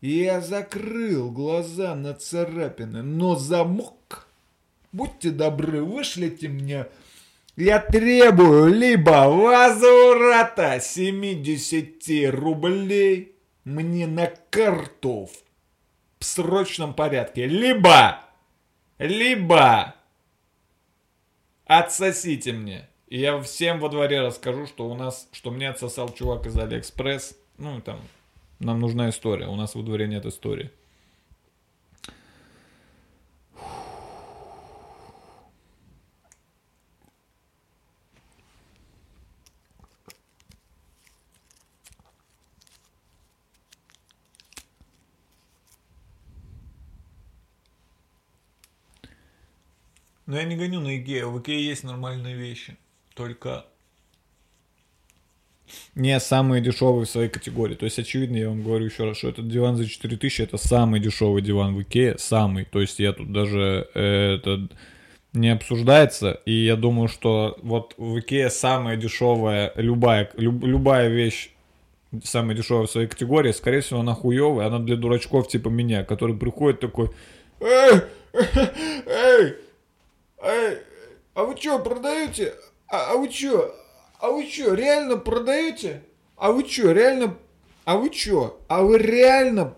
[0.02, 4.26] Я закрыл глаза на царапины, но замок...
[4.92, 6.88] Будьте добры, вышлите мне...
[7.60, 15.28] Я требую либо возврата 70 рублей мне на карту
[16.18, 18.18] в срочном порядке, либо...
[18.98, 19.94] Либо...
[21.66, 22.88] Отсосите мне.
[23.08, 27.36] И я всем во дворе расскажу, что у нас, что мне отсосал чувак из Алиэкспресс.
[27.58, 28.00] Ну, там,
[28.58, 29.48] нам нужна история.
[29.48, 30.70] У нас во дворе нет истории.
[50.30, 51.26] Но я не гоню на Икеа.
[51.26, 52.76] В Икее есть нормальные вещи.
[53.16, 53.64] Только
[55.96, 57.74] не самые дешевые в своей категории.
[57.74, 61.00] То есть, очевидно, я вам говорю еще раз, что этот диван за 4000 это самый
[61.00, 62.16] дешевый диван в Икее.
[62.16, 62.64] Самый.
[62.64, 64.68] То есть, я тут даже э, это
[65.32, 66.40] не обсуждается.
[66.46, 71.50] И я думаю, что вот в Икее самая дешевая, любая, люб- любая вещь
[72.22, 76.36] самая дешевая в своей категории, скорее всего, она хуевая, она для дурачков типа меня, который
[76.36, 77.10] приходит такой,
[77.60, 78.02] эй,
[79.06, 79.56] эй,
[80.42, 82.54] а вы что, продаете?
[82.88, 83.74] А, а вы что?
[84.18, 86.02] А вы что, реально продаете?
[86.36, 87.36] А вы что, реально?
[87.84, 88.60] А вы что?
[88.68, 89.74] А вы реально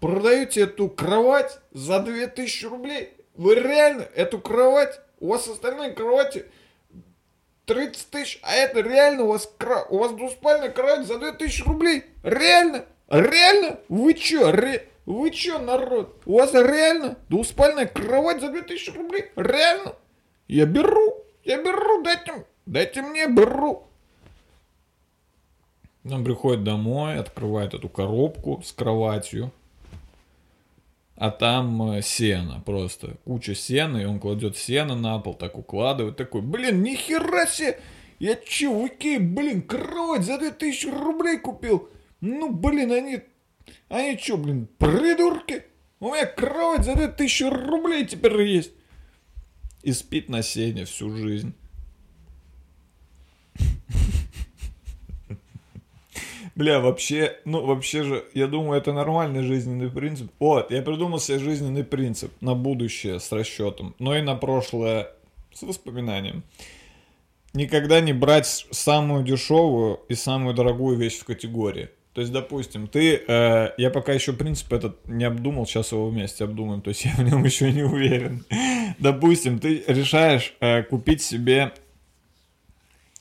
[0.00, 3.12] продаете эту кровать за 2000 рублей?
[3.36, 5.00] Вы реально эту кровать?
[5.20, 6.46] У вас остальные кровати
[7.66, 12.04] 30 тысяч, а это реально у вас, кра- у вас двуспальная кровать за 2000 рублей?
[12.22, 12.84] Реально?
[13.08, 13.78] Реально?
[13.88, 14.50] Вы чё?
[14.50, 16.20] Ре- Вы чё, народ?
[16.26, 19.26] У вас реально двуспальная кровать за 2000 рублей?
[19.36, 19.94] Реально?
[20.52, 23.84] Я беру, я беру, дайте, дайте мне, беру.
[26.04, 29.50] Он приходит домой, открывает эту коробку с кроватью.
[31.16, 33.16] а там э, сено просто.
[33.24, 37.80] Куча сена, и он кладет сено на пол, так укладывает, такой, блин, нихера себе!
[38.18, 38.90] Я че, в
[39.20, 41.88] блин, кровать за 2000 рублей купил?
[42.20, 43.22] Ну, блин, они...
[43.88, 45.64] Они че, блин, придурки?
[45.98, 48.72] У меня кровать за 2000 рублей теперь есть.
[49.82, 51.54] И спит на сене всю жизнь.
[56.54, 60.30] Бля, вообще, ну вообще же, я думаю, это нормальный жизненный принцип.
[60.38, 65.08] Вот, я придумал себе жизненный принцип на будущее с расчетом, но и на прошлое
[65.52, 66.42] с воспоминанием.
[67.54, 71.88] Никогда не брать самую дешевую и самую дорогую вещь в категории.
[72.14, 76.44] То есть, допустим, ты, э, я пока еще принцип этот не обдумал, сейчас его вместе
[76.44, 78.44] обдумаем, то есть я в нем еще не уверен.
[78.98, 81.72] Допустим, ты решаешь э, купить себе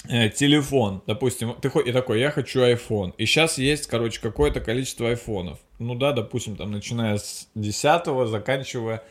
[0.10, 5.08] э, телефон, допустим, ты и такой, я хочу iPhone, и сейчас есть, короче, какое-то количество
[5.08, 5.60] айфонов.
[5.80, 9.04] Ну да, допустим, там, начиная с 10 заканчивая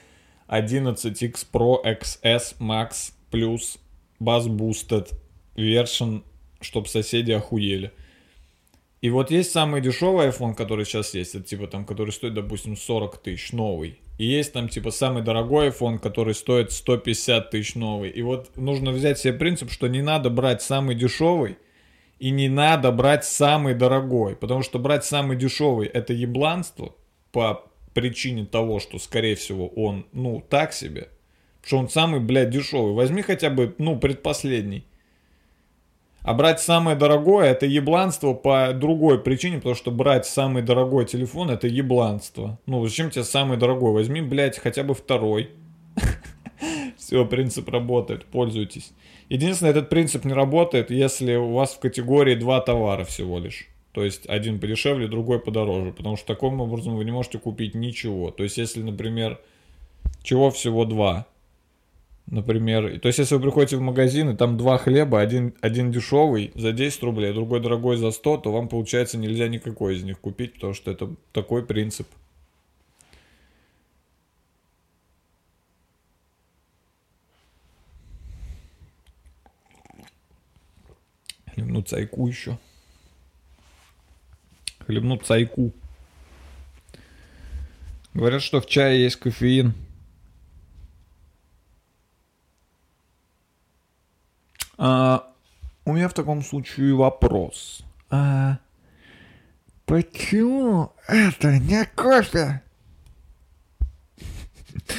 [0.48, 3.78] 11X Pro XS Max Plus
[4.20, 5.10] Bass Boosted
[5.56, 6.22] Version,
[6.60, 7.92] чтоб соседи охуели.
[9.00, 12.76] И вот есть самый дешевый iPhone, который сейчас есть, это типа там, который стоит, допустим,
[12.76, 13.98] 40 тысяч, новый.
[14.18, 18.10] И есть там типа самый дорогой iPhone, который стоит 150 тысяч новый.
[18.10, 21.56] И вот нужно взять себе принцип, что не надо брать самый дешевый,
[22.18, 24.36] и не надо брать самый дорогой.
[24.36, 26.94] Потому что брать самый дешевый это ебланство
[27.32, 31.08] по причине того, что, скорее всего, он, ну, так себе.
[31.64, 32.92] Что он самый, блядь, дешевый.
[32.92, 34.84] Возьми хотя бы, ну, предпоследний.
[36.22, 41.50] А брать самое дорогое это ебланство по другой причине, потому что брать самый дорогой телефон
[41.50, 42.58] это ебланство.
[42.66, 43.92] Ну, зачем тебе самый дорогой?
[43.92, 45.50] Возьми, блядь, хотя бы второй.
[46.98, 48.92] Все, принцип работает, пользуйтесь.
[49.30, 53.68] Единственное, этот принцип не работает, если у вас в категории два товара всего лишь.
[53.92, 55.92] То есть один подешевле, другой подороже.
[55.92, 58.30] Потому что таким образом вы не можете купить ничего.
[58.30, 59.40] То есть если, например,
[60.22, 61.26] чего всего два.
[62.26, 66.52] Например, то есть если вы приходите в магазин, и там два хлеба, один, один дешевый
[66.54, 70.20] за 10 рублей, а другой дорогой за 100, то вам, получается, нельзя никакой из них
[70.20, 72.06] купить, потому что это такой принцип.
[81.54, 82.58] Хлебну цайку еще.
[84.86, 85.72] Хлебну цайку.
[88.14, 89.74] Говорят, что в чае есть кофеин.
[94.82, 95.30] А,
[95.90, 97.84] у меня в таком случае вопрос.
[98.10, 98.58] А,
[99.86, 102.62] почему это не кофе?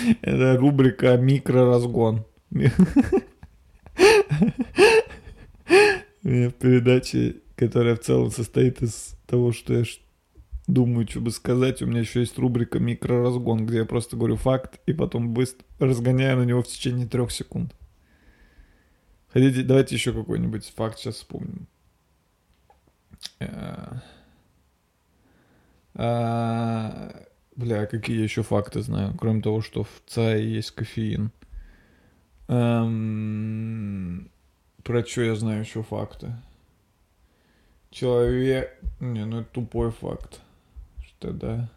[0.21, 2.25] Это рубрика «Микроразгон».
[6.23, 9.85] У меня в передаче, которая в целом состоит из того, что я
[10.67, 14.79] думаю, что бы сказать, у меня еще есть рубрика «Микроразгон», где я просто говорю факт
[14.85, 17.73] и потом быстро разгоняю на него в течение трех секунд.
[19.33, 21.67] Хотите, давайте еще какой-нибудь факт сейчас вспомним.
[23.39, 23.99] Э,
[25.93, 27.25] а,
[27.55, 31.31] Бля, какие я еще факты знаю, кроме того, что в ЦАе есть кофеин.
[32.47, 34.29] Эм,
[34.83, 36.33] Про что я знаю еще факты?
[37.89, 38.77] Человек...
[38.99, 40.41] Не, ну это тупой факт.
[41.05, 41.69] Что да.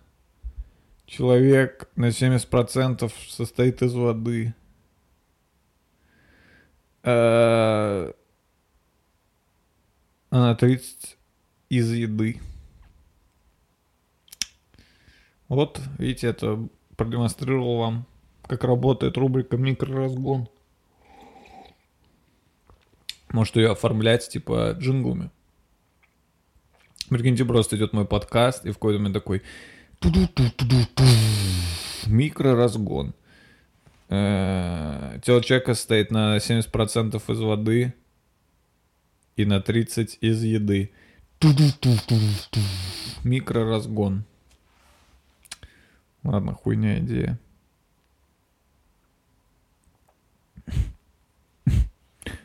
[1.07, 4.55] Человек на 70% состоит из воды.
[7.05, 8.13] Э,
[10.31, 11.17] А на 30
[11.69, 12.41] из еды.
[15.49, 18.07] Вот, видите, это продемонстрировал вам,
[18.47, 20.49] как работает рубрика «Микроразгон».
[23.31, 25.31] Может ее оформлять, типа, джинглами.
[27.11, 29.43] Прикиньте, просто идет мой подкаст, и в какой-то момент такой
[32.07, 33.15] микроразгон.
[34.09, 37.95] Э, Тело человека состоит на 70% из воды
[39.37, 40.93] и на 30% из еды.
[43.25, 44.25] Микроразгон.
[46.23, 47.39] Ладно, хуйня идея.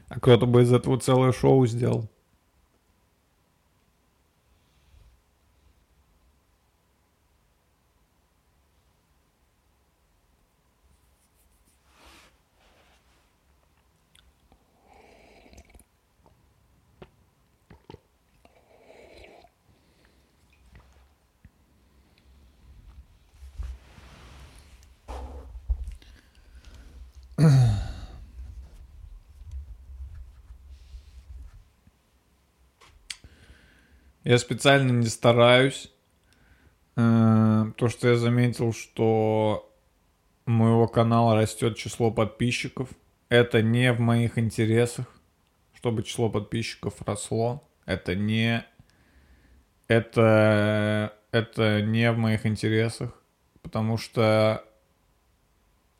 [0.09, 2.09] А кто-то бы из этого целое шоу сделал.
[34.29, 35.91] Я специально не стараюсь
[36.99, 39.73] Э, То, что я заметил, что
[40.45, 42.89] у моего канала растет число подписчиков.
[43.29, 45.05] Это не в моих интересах,
[45.73, 47.63] чтобы число подписчиков росло.
[47.85, 48.65] Это не...
[49.87, 51.13] Это...
[51.31, 53.11] Это не в моих интересах.
[53.61, 54.65] Потому что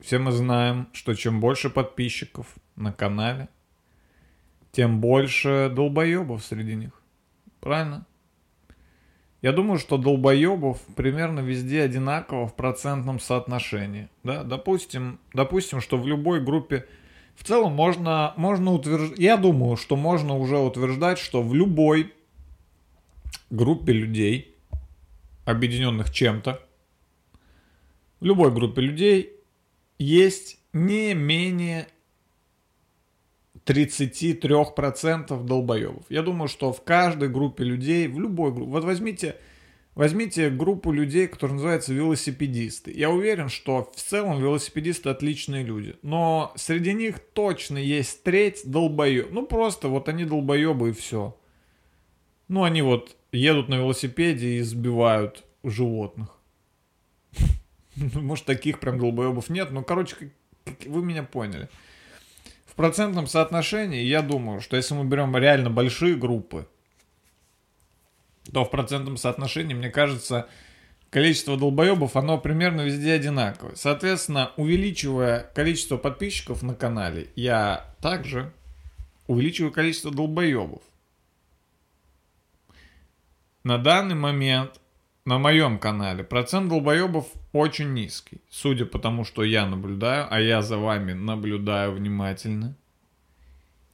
[0.00, 3.48] все мы знаем, что чем больше подписчиков на канале,
[4.72, 6.92] тем больше долбоебов среди них.
[7.60, 8.06] Правильно?
[9.42, 14.08] Я думаю, что долбоебов примерно везде одинаково в процентном соотношении.
[14.22, 14.44] Да?
[14.44, 16.86] Допустим, допустим, что в любой группе
[17.36, 22.12] в целом можно, можно утверждать, я думаю, что можно уже утверждать, что в любой
[23.48, 24.56] группе людей,
[25.46, 26.60] объединенных чем-то,
[28.20, 29.36] в любой группе людей
[29.98, 31.88] есть не менее
[33.66, 36.04] 33% долбоебов.
[36.08, 39.36] Я думаю, что в каждой группе людей, в любой группе, вот возьмите,
[39.94, 42.92] возьмите группу людей, которая называется велосипедисты.
[42.92, 49.30] Я уверен, что в целом велосипедисты отличные люди, но среди них точно есть треть долбоеб.
[49.30, 51.36] Ну просто вот они долбоебы и все.
[52.48, 56.36] Ну они вот едут на велосипеде и сбивают животных.
[57.96, 60.32] Может таких прям долбоебов нет, но короче,
[60.86, 61.68] вы меня поняли.
[62.80, 66.66] Процентном соотношении я думаю, что если мы берем реально большие группы,
[68.50, 70.48] то в процентном соотношении, мне кажется,
[71.10, 73.74] количество долбоебов, оно примерно везде одинаковое.
[73.74, 78.50] Соответственно, увеличивая количество подписчиков на канале, я также
[79.26, 80.80] увеличиваю количество долбоебов.
[83.62, 84.80] На данный момент
[85.26, 88.40] на моем канале процент долбоебов очень низкий.
[88.48, 92.76] Судя по тому, что я наблюдаю, а я за вами наблюдаю внимательно.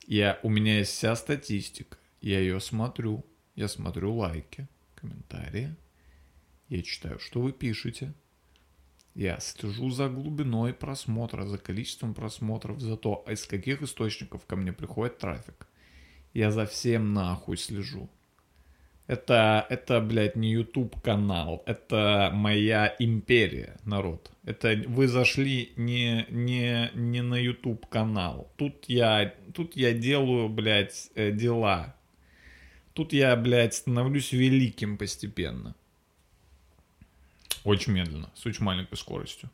[0.07, 1.96] Я, у меня есть вся статистика.
[2.20, 3.24] Я ее смотрю.
[3.54, 5.74] Я смотрю лайки, комментарии.
[6.68, 8.12] Я читаю, что вы пишете.
[9.14, 14.74] Я слежу за глубиной просмотра, за количеством просмотров, за то, из каких источников ко мне
[14.74, 15.66] приходит трафик.
[16.34, 18.11] Я за всем нахуй слежу.
[19.07, 24.32] Это, это, блядь, не YouTube канал, это моя империя, народ.
[24.44, 28.50] Это вы зашли не, не, не на YouTube канал.
[28.57, 31.94] Тут я, тут я делаю, блядь, э, дела.
[32.94, 35.76] Тут я, блядь, становлюсь великим постепенно.
[37.62, 39.50] Очень медленно, с очень маленькой скоростью.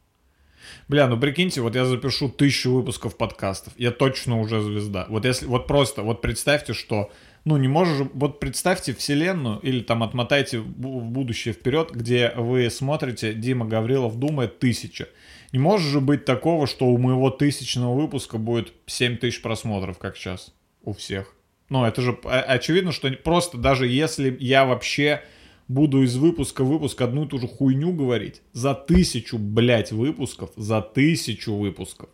[0.88, 5.06] Бля, ну прикиньте, вот я запишу тысячу выпусков подкастов, я точно уже звезда.
[5.08, 7.10] Вот если, вот просто, вот представьте, что,
[7.44, 11.90] ну не можешь, же- вот представьте вселенную или там отмотайте в бу- в будущее вперед,
[11.92, 15.08] где вы смотрите, Дима Гаврилов думает тысяча.
[15.52, 20.16] Не может же быть такого, что у моего тысячного выпуска будет 7 тысяч просмотров, как
[20.16, 21.34] сейчас у всех.
[21.68, 25.22] Ну, это же о- очевидно, что просто даже если я вообще
[25.68, 30.50] буду из выпуска в выпуск одну и ту же хуйню говорить, за тысячу, блядь, выпусков,
[30.56, 32.10] за тысячу выпусков,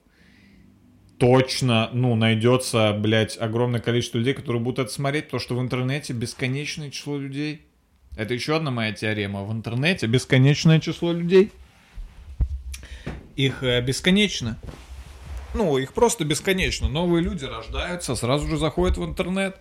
[1.19, 6.13] точно, ну, найдется, блядь, огромное количество людей, которые будут это смотреть, потому что в интернете
[6.13, 7.63] бесконечное число людей.
[8.17, 9.45] Это еще одна моя теорема.
[9.45, 11.53] В интернете бесконечное число людей.
[13.37, 14.59] Их э, бесконечно.
[15.55, 16.89] Ну, их просто бесконечно.
[16.89, 19.61] Новые люди рождаются, сразу же заходят в интернет.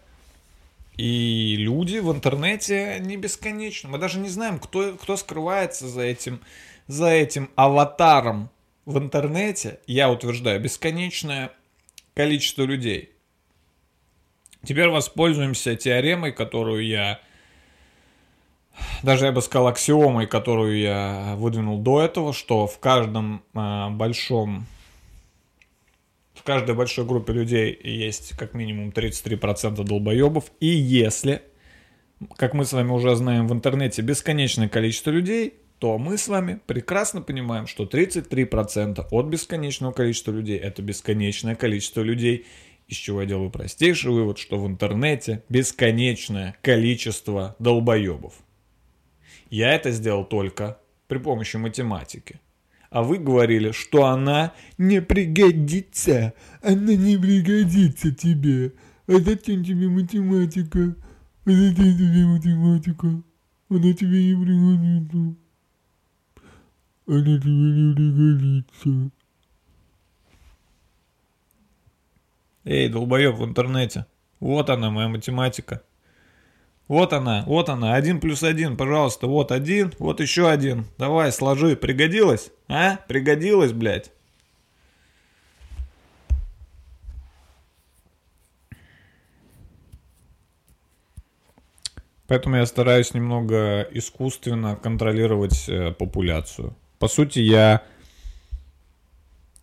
[0.96, 3.90] И люди в интернете не бесконечны.
[3.90, 6.40] Мы даже не знаем, кто, кто скрывается за этим,
[6.88, 8.50] за этим аватаром
[8.88, 9.80] в интернете.
[9.86, 11.52] Я утверждаю, бесконечное
[12.16, 13.12] количество людей.
[14.64, 17.20] Теперь воспользуемся теоремой, которую я...
[19.04, 24.66] Даже я бы сказал аксиомой, которую я выдвинул до этого, что в каждом а, большом
[26.34, 30.46] в каждой большой группе людей есть как минимум 33% долбоебов.
[30.60, 31.42] И если,
[32.38, 36.60] как мы с вами уже знаем в интернете, бесконечное количество людей, то мы с вами
[36.66, 42.46] прекрасно понимаем, что 33% от бесконечного количества людей это бесконечное количество людей,
[42.88, 48.34] из чего я делаю простейший вывод, что в интернете бесконечное количество долбоебов.
[49.50, 52.40] Я это сделал только при помощи математики.
[52.90, 56.34] А вы говорили, что она не пригодится.
[56.62, 58.74] Она не пригодится тебе.
[59.08, 60.96] А зачем тебе математика?
[61.46, 63.24] А зачем тебе математика?
[63.70, 65.47] Она тебе не пригодится.
[67.08, 69.12] Она тебе не пригодится.
[72.66, 74.06] Эй, долбоеб в интернете.
[74.42, 75.84] Вот она, моя математика.
[76.90, 80.86] Вот она, вот она, один плюс один, пожалуйста, вот один, вот еще один.
[80.98, 82.52] Давай, сложи, пригодилось?
[82.68, 82.98] А?
[83.08, 84.12] Пригодилось, блядь?
[92.28, 96.76] Поэтому я стараюсь немного искусственно контролировать э, популяцию.
[97.00, 97.84] По сути, я,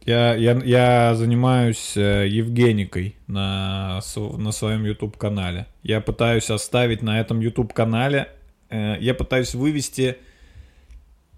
[0.07, 5.67] я, я, я занимаюсь э, Евгеникой на, на своем YouTube-канале.
[5.83, 8.29] Я пытаюсь оставить на этом YouTube-канале,
[8.71, 10.17] э, я пытаюсь вывести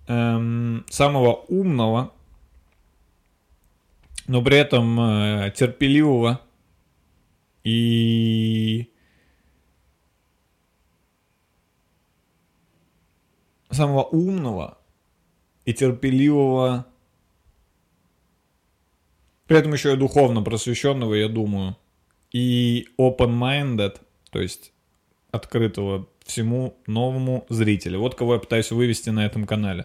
[0.07, 2.13] эм, самого умного,
[4.27, 6.43] но при этом э, терпеливого
[7.65, 8.91] и
[13.71, 14.76] самого умного
[15.67, 16.87] и терпеливого,
[19.47, 21.77] при этом еще и духовно просвещенного, я думаю,
[22.33, 24.01] и open-minded,
[24.31, 24.73] то есть
[25.31, 28.01] открытого всему новому зрителю.
[28.01, 29.85] Вот кого я пытаюсь вывести на этом канале.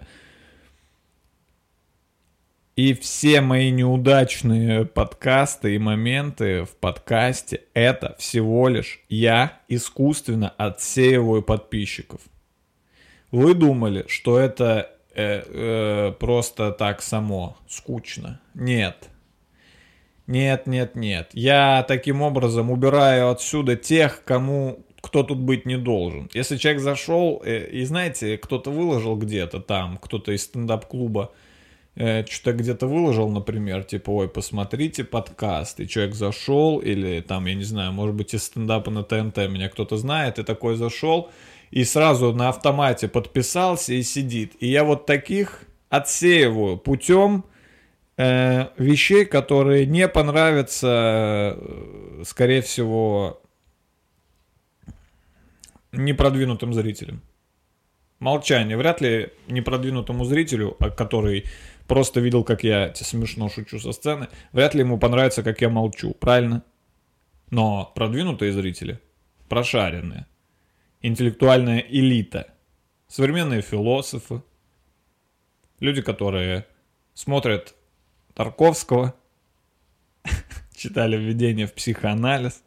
[2.76, 11.44] И все мои неудачные подкасты и моменты в подкасте это всего лишь я искусственно отсеиваю
[11.44, 12.22] подписчиков.
[13.30, 18.40] Вы думали, что это э, э, просто так само скучно?
[18.54, 19.10] Нет.
[20.28, 21.30] Нет, нет, нет.
[21.34, 26.30] Я таким образом убираю отсюда тех, кому кто тут быть не должен.
[26.34, 31.32] Если человек зашел, э, и знаете, кто-то выложил где-то там, кто-то из стендап-клуба
[31.96, 37.56] э, что-то где-то выложил, например, типа, ой, посмотрите подкаст, и человек зашел, или там, я
[37.56, 41.32] не знаю, может быть, из стендапа на ТНТ меня кто-то знает, и такой зашел,
[41.72, 44.54] и сразу на автомате подписался и сидит.
[44.60, 47.46] И я вот таких отсеиваю путем
[48.18, 53.42] э, вещей, которые не понравятся, э, скорее всего,
[55.92, 57.22] непродвинутым зрителям.
[58.20, 58.78] Молчание.
[58.78, 61.46] Вряд ли непродвинутому зрителю, а который
[61.88, 66.14] просто видел, как я смешно шучу со сцены, вряд ли ему понравится, как я молчу.
[66.20, 66.64] Правильно?
[67.50, 69.00] Но продвинутые зрители,
[69.50, 70.28] прошаренные,
[71.02, 72.54] интеллектуальная элита,
[73.08, 74.42] современные философы,
[75.80, 76.66] люди, которые
[77.14, 77.76] смотрят
[78.34, 79.16] Тарковского,
[80.76, 82.64] читали введение в психоанализ,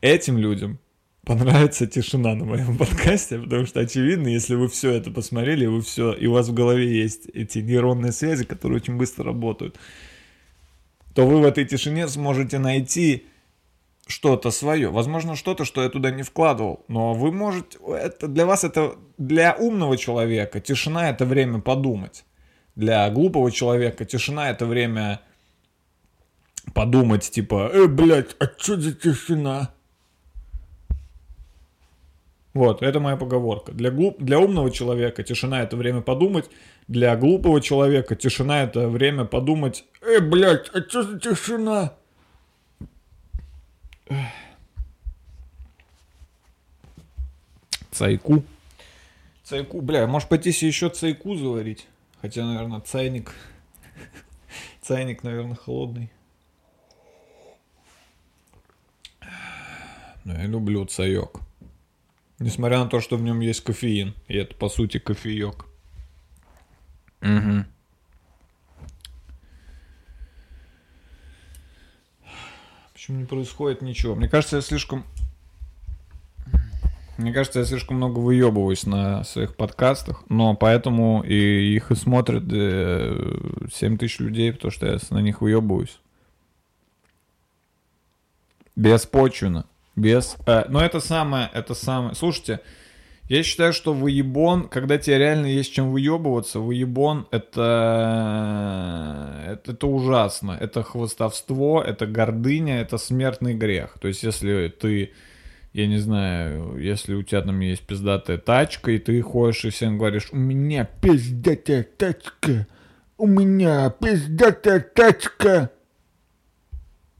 [0.00, 0.78] этим людям
[1.24, 6.12] понравится тишина на моем подкасте, потому что очевидно, если вы все это посмотрели, вы все,
[6.12, 9.78] и у вас в голове есть эти нейронные связи, которые очень быстро работают,
[11.14, 13.26] то вы в этой тишине сможете найти
[14.12, 14.90] что-то свое.
[14.90, 16.84] Возможно, что-то, что я туда не вкладывал.
[16.88, 17.78] Но вы можете...
[17.88, 18.94] Это, для вас это...
[19.18, 22.24] Для умного человека тишина— это время подумать.
[22.76, 25.20] Для глупого человека тишина— это время
[26.74, 29.74] подумать, типа, «Э, блядь, а что за тишина?»
[32.54, 33.72] Вот, это моя поговорка.
[33.72, 34.22] Для, глуп...
[34.22, 36.50] для умного человека тишина это время подумать.
[36.86, 39.84] Для глупого человека тишина это время подумать.
[40.02, 41.94] Эй, блядь, а что за тишина?
[47.90, 48.42] Цайку.
[49.44, 51.86] Цайку, бля, может пойти еще цайку заварить?
[52.20, 53.34] Хотя, наверное, цайник.
[54.80, 56.10] Цайник, наверное, холодный.
[60.24, 61.40] Но я люблю цаек.
[62.38, 64.14] Несмотря на то, что в нем есть кофеин.
[64.28, 65.66] И это, по сути, кофеек.
[67.20, 67.64] Угу.
[73.02, 74.14] Почему не происходит ничего?
[74.14, 75.04] Мне кажется, я слишком...
[77.18, 82.44] Мне кажется, я слишком много выебываюсь на своих подкастах, но поэтому и их и смотрят
[82.52, 85.98] э, 7 тысяч людей, потому что я на них выебываюсь.
[88.76, 89.66] Беспочвенно.
[89.96, 90.36] Без...
[90.46, 92.14] Э, но это самое, это самое...
[92.14, 92.60] Слушайте,
[93.32, 97.50] я считаю, что выебон, когда тебе реально есть чем выебываться, выебон это...
[99.46, 99.72] это...
[99.72, 100.58] Это ужасно.
[100.60, 103.96] Это хвостовство, это гордыня, это смертный грех.
[104.00, 105.12] То есть, если ты,
[105.72, 109.96] я не знаю, если у тебя там есть пиздатая тачка, и ты ходишь и всем
[109.96, 112.66] говоришь, у меня пиздатая тачка,
[113.16, 115.70] у меня пиздатая тачка.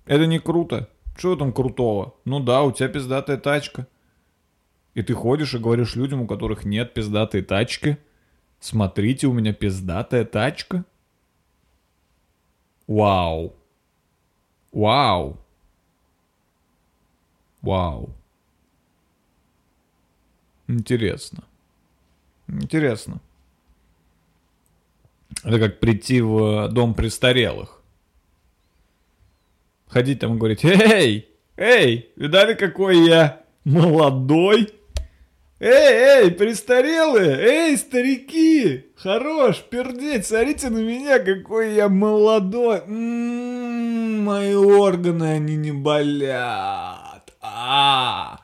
[0.04, 0.90] Это не круто.
[1.16, 2.16] Что там крутого?
[2.26, 3.86] Ну да, у тебя пиздатая тачка.
[4.94, 7.98] И ты ходишь и говоришь людям, у которых нет пиздатой тачки,
[8.60, 10.84] смотрите, у меня пиздатая тачка.
[12.86, 13.54] Вау.
[14.72, 15.38] Вау.
[17.62, 18.10] Вау.
[20.68, 21.44] Интересно.
[22.48, 23.20] Интересно.
[25.42, 27.82] Это как прийти в дом престарелых
[29.92, 34.70] ходить там и говорить, эй, эй, видали, какой я молодой?
[35.64, 42.78] Эй, эй, престарелые, эй, старики, хорош, пердеть, смотрите на меня, какой я молодой.
[42.78, 47.32] М-м, мои органы, они не болят.
[47.40, 48.40] А,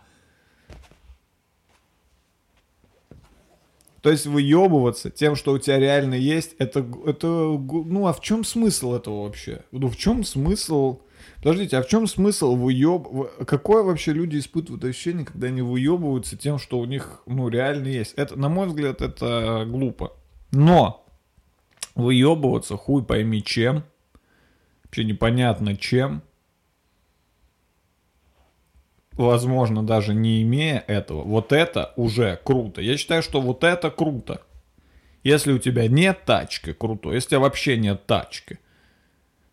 [4.01, 8.45] То есть выебываться тем, что у тебя реально есть, это, это, ну а в чем
[8.45, 9.63] смысл этого вообще?
[9.73, 11.01] Ну в чем смысл?
[11.39, 16.59] Подождите, а в чем смысл в- Какое вообще люди испытывают ощущение, когда они выебываются тем,
[16.59, 18.15] что у них, ну, реально есть?
[18.15, 20.13] Это, на мой взгляд, это глупо.
[20.51, 21.07] Но
[21.95, 23.85] выебываться хуй пойми чем,
[24.85, 26.23] вообще непонятно чем,
[29.13, 32.81] возможно, даже не имея этого, вот это уже круто.
[32.81, 34.43] Я считаю, что вот это круто.
[35.25, 37.13] Если у тебя нет тачки, круто.
[37.13, 38.59] Если у тебя вообще нет тачки,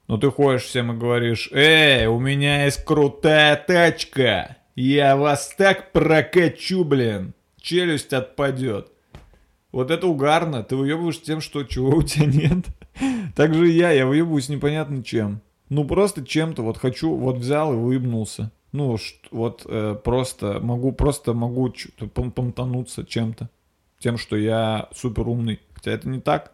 [0.07, 5.91] но ты ходишь всем и говоришь, эй, у меня есть крутая тачка, я вас так
[5.91, 8.91] прокачу, блин, челюсть отпадет.
[9.71, 12.65] Вот это угарно, ты выебываешь тем, что чего у тебя нет.
[13.35, 15.41] Так же я, я выебываюсь непонятно чем.
[15.67, 18.51] Ну просто чем-то, вот хочу, вот взял и выебнулся.
[18.75, 18.97] Ну,
[19.31, 21.73] вот э, просто могу, просто могу
[22.33, 23.49] помтануться чем-то.
[23.99, 25.61] Тем, что я супер умный.
[25.73, 26.51] Хотя это не так.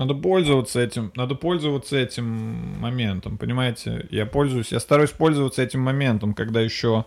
[0.00, 2.24] Надо пользоваться этим, надо пользоваться этим
[2.80, 4.06] моментом, понимаете?
[4.10, 7.04] Я пользуюсь, я стараюсь пользоваться этим моментом, когда еще,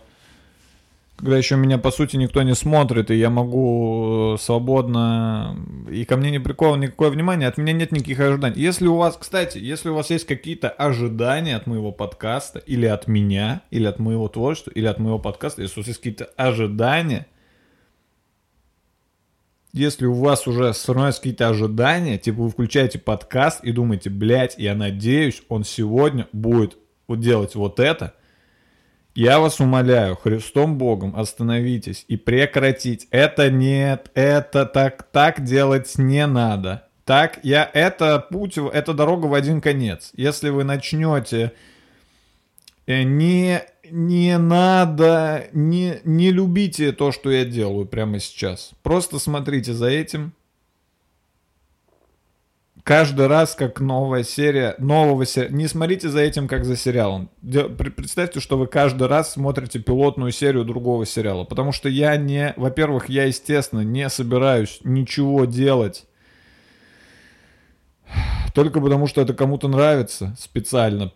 [1.16, 5.56] когда еще меня по сути никто не смотрит, и я могу э, свободно,
[5.90, 8.62] и ко мне не приковано никакое внимание, от меня нет никаких ожиданий.
[8.62, 13.08] Если у вас, кстати, если у вас есть какие-то ожидания от моего подкаста, или от
[13.08, 17.26] меня, или от моего творчества, или от моего подкаста, если у вас есть какие-то ожидания,
[19.74, 24.76] если у вас уже становятся какие-то ожидания, типа вы включаете подкаст и думаете, блядь, я
[24.76, 28.14] надеюсь, он сегодня будет делать вот это,
[29.16, 33.08] я вас умоляю, Христом Богом, остановитесь и прекратить.
[33.10, 36.86] Это нет, это так, так делать не надо.
[37.04, 40.12] Так, я, это путь, это дорога в один конец.
[40.14, 41.52] Если вы начнете
[42.86, 43.60] э, не,
[43.90, 48.72] не надо, не, не любите то, что я делаю прямо сейчас.
[48.82, 50.32] Просто смотрите за этим.
[52.82, 55.48] Каждый раз, как новая серия, нового серия.
[55.48, 57.30] Не смотрите за этим, как за сериалом.
[57.96, 61.44] Представьте, что вы каждый раз смотрите пилотную серию другого сериала.
[61.44, 62.52] Потому что я не...
[62.58, 66.04] Во-первых, я, естественно, не собираюсь ничего делать.
[68.54, 71.10] Только потому, что это кому-то нравится специально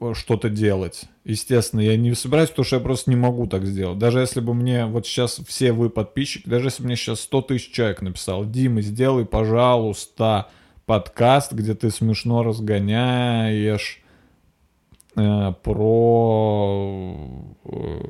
[0.00, 1.04] э, что-то делать.
[1.24, 3.98] Естественно, я не собираюсь, потому что я просто не могу так сделать.
[3.98, 7.42] Даже если бы мне вот сейчас все вы подписчики, даже если бы мне сейчас 100
[7.42, 10.48] тысяч человек написал, Дима, сделай, пожалуйста,
[10.84, 14.02] подкаст, где ты смешно разгоняешь
[15.14, 18.00] э, про э,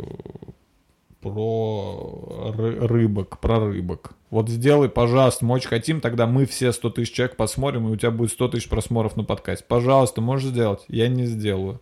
[1.21, 4.15] про ры- рыбок, про рыбок.
[4.31, 7.97] Вот сделай, пожалуйста, мы очень хотим, тогда мы все 100 тысяч человек посмотрим, и у
[7.97, 9.67] тебя будет 100 тысяч просмотров на подкасте.
[9.69, 10.85] Пожалуйста, можешь сделать?
[10.89, 11.81] Я не сделаю.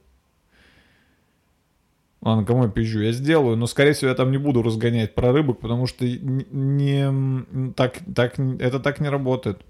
[2.22, 3.00] Ладно, кому я пизжу?
[3.00, 7.72] Я сделаю, но, скорее всего, я там не буду разгонять про рыбок, потому что не,
[7.72, 9.62] так, так, это так не работает.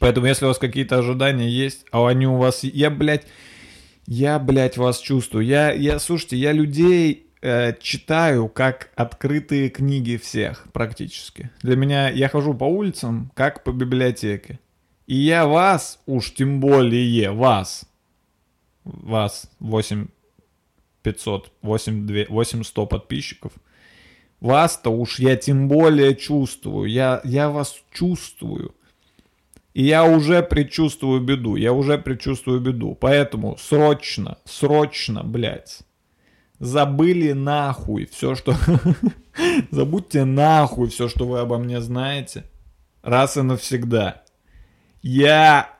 [0.00, 2.64] Поэтому, если у вас какие-то ожидания есть, а они у вас...
[2.64, 3.26] Я, блядь,
[4.06, 5.44] я, блядь, вас чувствую.
[5.44, 11.50] Я, я, слушайте, я людей э, читаю как открытые книги всех, практически.
[11.62, 14.58] Для меня, я хожу по улицам, как по библиотеке.
[15.06, 17.84] И я вас, уж тем более вас,
[18.84, 20.08] вас, 8
[21.02, 23.52] 500, 8, 2, 800 подписчиков,
[24.40, 26.90] вас-то уж я тем более чувствую.
[26.90, 28.74] Я, я вас чувствую.
[29.74, 32.96] И я уже предчувствую беду, я уже предчувствую беду.
[33.00, 35.80] Поэтому срочно, срочно, блядь,
[36.58, 38.54] забыли нахуй все, что...
[39.70, 42.44] Забудьте нахуй все, что вы обо мне знаете.
[43.02, 44.22] Раз и навсегда.
[45.02, 45.70] Я...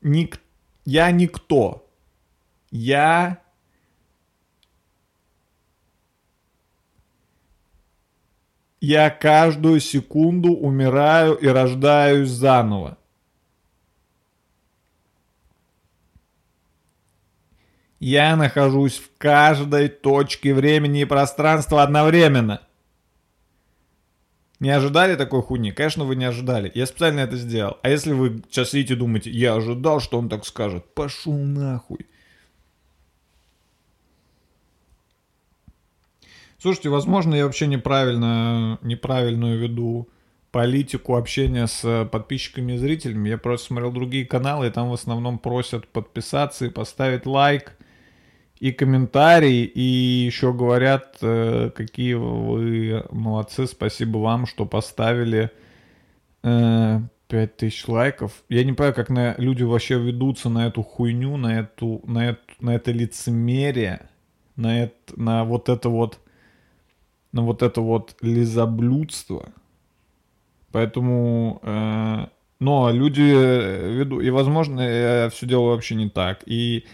[0.00, 0.40] Ник...
[0.84, 1.88] Я никто.
[2.70, 3.41] Я...
[8.82, 12.98] Я каждую секунду умираю и рождаюсь заново.
[18.00, 22.60] Я нахожусь в каждой точке времени и пространства одновременно.
[24.58, 25.70] Не ожидали такой хуйни?
[25.70, 26.72] Конечно, вы не ожидали.
[26.74, 27.78] Я специально это сделал.
[27.84, 32.04] А если вы сейчас сидите и думаете, я ожидал, что он так скажет, пошел нахуй.
[36.62, 40.08] Слушайте, возможно, я вообще неправильно, неправильную веду
[40.52, 43.30] политику общения с подписчиками и зрителями.
[43.30, 47.76] Я просто смотрел другие каналы, и там в основном просят подписаться и поставить лайк
[48.60, 55.50] и комментарий, и еще говорят, э, какие вы молодцы, спасибо вам, что поставили
[56.44, 58.44] э, 5000 лайков.
[58.48, 62.40] Я не понимаю, как на, люди вообще ведутся на эту хуйню, на, эту, на, эту,
[62.60, 64.08] на это лицемерие,
[64.54, 66.20] на, это, на вот это вот
[67.32, 69.52] на вот это вот лизоблюдство.
[70.70, 72.26] Поэтому, э,
[72.60, 76.42] но люди ведут, и возможно, я все делаю вообще не так.
[76.46, 76.86] И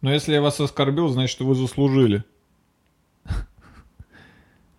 [0.00, 2.24] но если я вас оскорбил, значит, вы заслужили.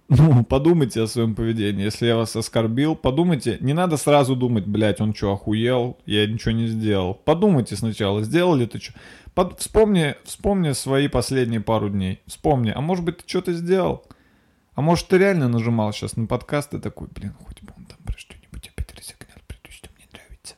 [0.10, 1.84] Ну, подумайте о своем поведении.
[1.84, 3.58] Если я вас оскорбил, подумайте.
[3.60, 5.98] Не надо сразу думать, блядь, он что, охуел?
[6.06, 7.14] Я ничего не сделал.
[7.14, 8.94] Подумайте сначала, сделал ли ты что.
[9.34, 9.60] Под...
[9.60, 12.22] Вспомни, вспомни свои последние пару дней.
[12.26, 12.72] Вспомни.
[12.76, 14.06] А может быть, ты что-то сделал?
[14.76, 17.98] А может, ты реально нажимал сейчас на подкаст и такой, блин, хоть бы он там
[18.06, 20.56] про что-нибудь опять разогнал, то, что мне нравится.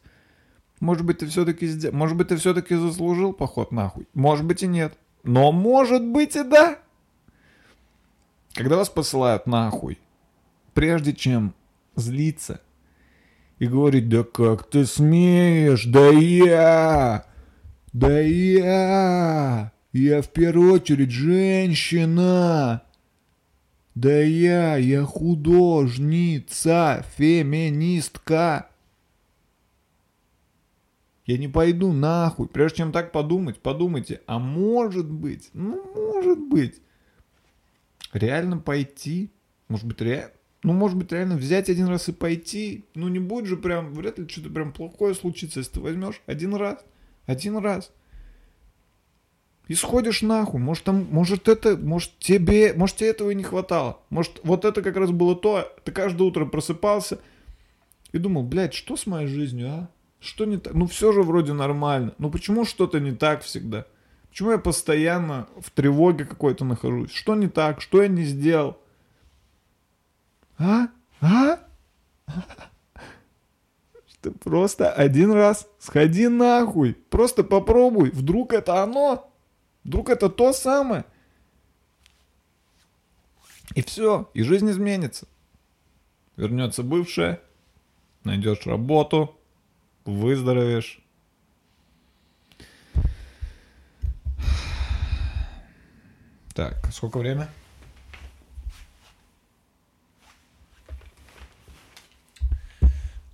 [0.79, 1.95] Может быть, ты все-таки сделал...
[1.95, 4.07] Может быть, ты все-таки заслужил поход нахуй?
[4.13, 4.93] Может быть и нет.
[5.23, 6.79] Но может быть и да.
[8.53, 9.99] Когда вас посылают нахуй,
[10.73, 11.53] прежде чем
[11.95, 12.61] злиться
[13.59, 17.25] и говорить, да как ты смеешь, да я,
[17.93, 22.83] да я, я в первую очередь женщина,
[23.95, 28.69] да я, я художница, феминистка.
[31.25, 32.47] Я не пойду нахуй.
[32.47, 36.81] Прежде чем так подумать, подумайте, а может быть, ну может быть,
[38.13, 39.31] реально пойти,
[39.67, 40.31] может быть, реально,
[40.63, 44.19] ну, может быть, реально взять один раз и пойти, ну, не будет же прям, вряд
[44.19, 46.79] ли что-то прям плохое случится, если ты возьмешь один раз,
[47.25, 47.91] один раз.
[49.67, 53.99] И сходишь нахуй, может там, может это, может тебе, может тебе этого и не хватало.
[54.09, 57.19] Может вот это как раз было то, ты каждое утро просыпался
[58.11, 59.89] и думал, блядь, что с моей жизнью, а?
[60.19, 60.73] Что не так?
[60.73, 62.15] Ну все же вроде нормально.
[62.17, 63.85] Ну почему что-то не так всегда?
[64.39, 67.11] Почему я постоянно в тревоге какой-то нахожусь?
[67.11, 67.81] Что не так?
[67.81, 68.77] Что я не сделал?
[70.57, 70.87] А?
[71.19, 71.59] А?
[74.21, 76.93] Ты просто один раз сходи нахуй.
[77.09, 78.11] Просто попробуй.
[78.11, 79.29] Вдруг это оно?
[79.83, 81.03] Вдруг это то самое?
[83.75, 84.29] И все.
[84.33, 85.27] И жизнь изменится.
[86.37, 87.41] Вернется бывшая.
[88.23, 89.37] Найдешь работу.
[90.05, 91.03] Выздоровеешь.
[96.53, 97.47] Так, сколько время?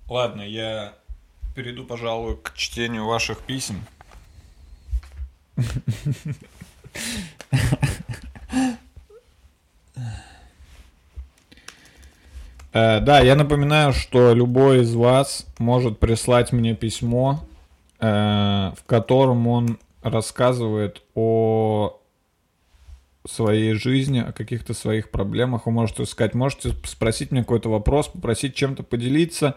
[0.08, 0.94] Ладно, я
[1.54, 3.84] перейду, пожалуй, к чтению ваших писем.
[12.72, 17.40] Э, Да, я напоминаю, что любой из вас может прислать мне письмо,
[18.00, 18.06] э,
[18.76, 21.98] в котором он рассказывает о
[23.26, 25.66] своей жизни, о каких-то своих проблемах.
[25.66, 29.56] Вы можете сказать, можете спросить мне какой-то вопрос, попросить чем-то поделиться.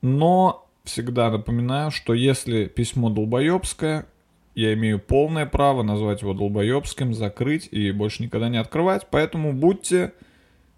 [0.00, 4.06] Но всегда напоминаю, что если письмо долбоебское,
[4.54, 9.06] я имею полное право назвать его долбоебским, закрыть и больше никогда не открывать.
[9.10, 10.12] Поэтому будьте,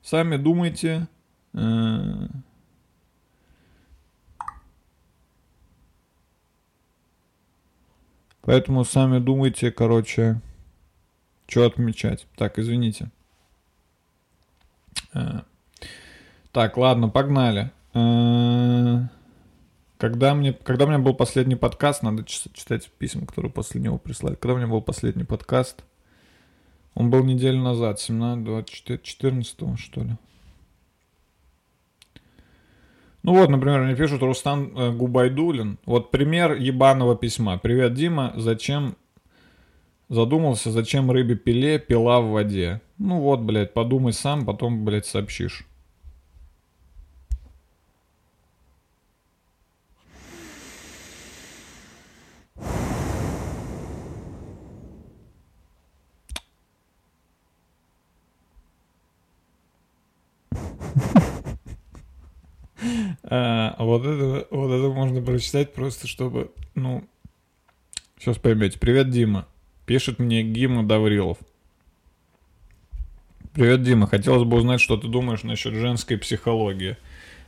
[0.03, 1.09] сами думайте.
[1.55, 2.27] э,
[8.43, 10.41] Поэтому сами думайте, короче,
[11.47, 12.27] что отмечать.
[12.37, 13.11] Так, извините.
[15.13, 15.41] Э,
[16.53, 17.71] Так, ладно, погнали.
[17.95, 19.03] Э,
[19.99, 24.35] Когда мне, когда у меня был последний подкаст, надо читать письма, которые после него прислали.
[24.35, 25.85] Когда у меня был последний подкаст?
[26.95, 30.17] Он был неделю назад, 17, 24, 14 что ли.
[33.23, 35.79] Ну вот, например, мне пишут Рустам э, Губайдулин.
[35.87, 37.57] Вот пример ебаного письма.
[37.59, 38.33] Привет, Дима.
[38.37, 38.97] Зачем
[40.09, 42.81] задумался, зачем рыбе пиле пила в воде?
[42.99, 45.67] Ну вот, блядь, подумай сам, потом, блядь, сообщишь.
[63.25, 67.05] А, вот это, вот это можно прочитать просто, чтобы, ну,
[68.19, 68.79] сейчас поймете.
[68.79, 69.49] Привет, Дима.
[69.87, 71.39] Пишет мне Гима Даврилов.
[73.53, 74.07] Привет, Дима.
[74.07, 76.97] Хотелось бы узнать, что ты думаешь насчет женской психологии.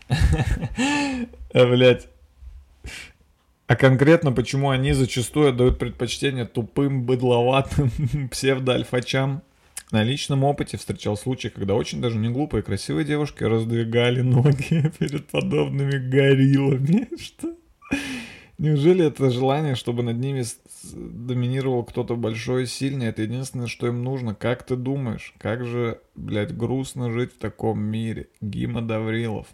[1.53, 2.09] Блять.
[3.67, 7.91] А конкретно, почему они зачастую отдают предпочтение тупым, быдловатым
[8.31, 9.43] псевдоальфачам?
[9.91, 15.27] На личном опыте встречал случаи, когда очень даже не глупые, красивые девушки раздвигали ноги перед
[15.29, 17.09] подобными гориллами.
[17.21, 17.55] Что?
[18.59, 20.43] Неужели это желание, чтобы над ними
[20.95, 24.35] доминировал кто-то большой и сильный, это единственное, что им нужно?
[24.35, 25.35] Как ты думаешь?
[25.39, 28.29] Как же, блядь, грустно жить в таком мире?
[28.41, 29.47] Гима Даврилов.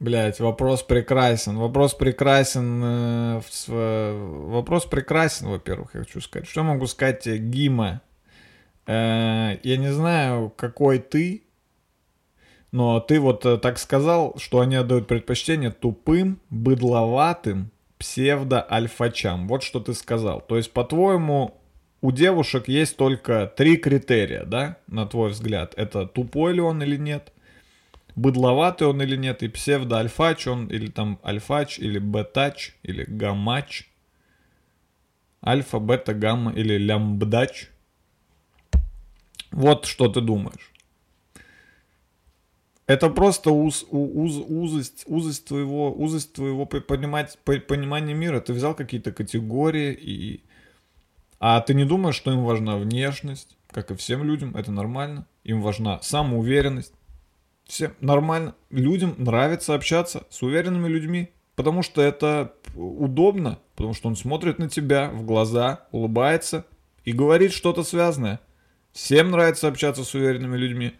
[0.00, 1.56] Блять, вопрос прекрасен.
[1.56, 2.82] Вопрос прекрасен.
[2.84, 6.46] э, в Вопрос прекрасен, во-первых, я хочу сказать.
[6.48, 8.00] Что могу сказать тебе, Гима?
[8.86, 11.42] Э, Я не знаю, какой ты,
[12.70, 19.48] но ты вот э, так сказал, что они отдают предпочтение тупым, быдловатым псевдо-альфачам.
[19.48, 20.40] Вот что ты сказал.
[20.40, 21.58] То есть, по-твоему,
[22.00, 25.74] у девушек есть только три критерия, да, на твой взгляд.
[25.76, 27.32] Это тупой ли он или нет,
[28.14, 33.88] быдловатый он или нет, и псевдо-альфач он, или там альфач, или бетач, или гамач,
[35.44, 37.70] альфа, бета, гамма, или лямбдач.
[39.50, 40.72] Вот что ты думаешь.
[42.88, 48.40] Это просто уз, уз- узость, узость твоего, узость твоего по- понимать, по- понимания мира.
[48.40, 50.42] Ты взял какие-то категории и...
[51.38, 55.26] А ты не думаешь, что им важна внешность, как и всем людям, это нормально.
[55.44, 56.94] Им важна самоуверенность.
[57.66, 58.54] Всем нормально.
[58.70, 64.70] Людям нравится общаться с уверенными людьми, потому что это удобно, потому что он смотрит на
[64.70, 66.64] тебя в глаза, улыбается
[67.04, 68.40] и говорит что-то связанное.
[68.92, 70.94] Всем нравится общаться с уверенными людьми.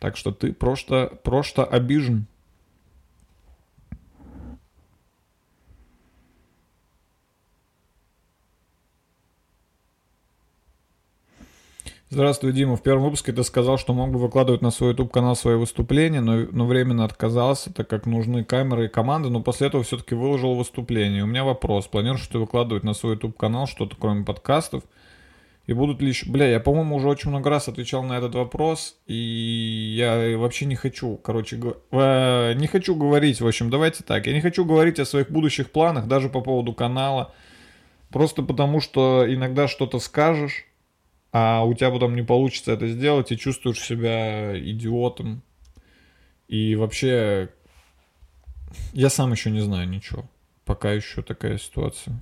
[0.00, 2.26] Так что ты просто, просто обижен.
[12.12, 12.76] Здравствуй, Дима.
[12.76, 16.20] В первом выпуске ты сказал, что мог бы выкладывать на свой YouTube канал свои выступления,
[16.20, 20.56] но, но временно отказался, так как нужны камеры и команды, но после этого все-таки выложил
[20.56, 21.22] выступление.
[21.22, 21.86] У меня вопрос.
[21.86, 24.82] Планируешь ты выкладывать на свой YouTube канал что-то кроме подкастов?
[25.70, 26.28] И будут ли еще...
[26.28, 30.74] Бля, я, по-моему, уже очень много раз отвечал на этот вопрос, и я вообще не
[30.74, 34.98] хочу, короче, го- э, не хочу говорить, в общем, давайте так, я не хочу говорить
[34.98, 37.32] о своих будущих планах, даже по поводу канала,
[38.08, 40.64] просто потому что иногда что-то скажешь,
[41.30, 45.40] а у тебя потом не получится это сделать, и чувствуешь себя идиотом.
[46.48, 47.48] И вообще,
[48.92, 50.28] я сам еще не знаю ничего.
[50.64, 52.20] Пока еще такая ситуация.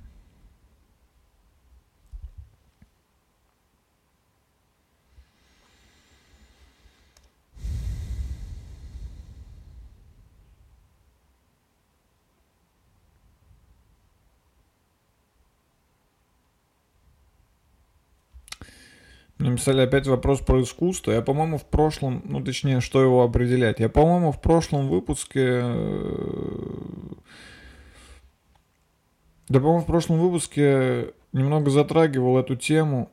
[19.39, 21.11] Мне Написали опять вопрос про искусство.
[21.11, 23.79] Я, по-моему, в прошлом, ну, точнее, что его определять.
[23.79, 25.61] Я, по-моему, в прошлом выпуске...
[25.63, 27.13] э,
[29.47, 33.11] Да, по-моему, в прошлом выпуске немного затрагивал эту тему.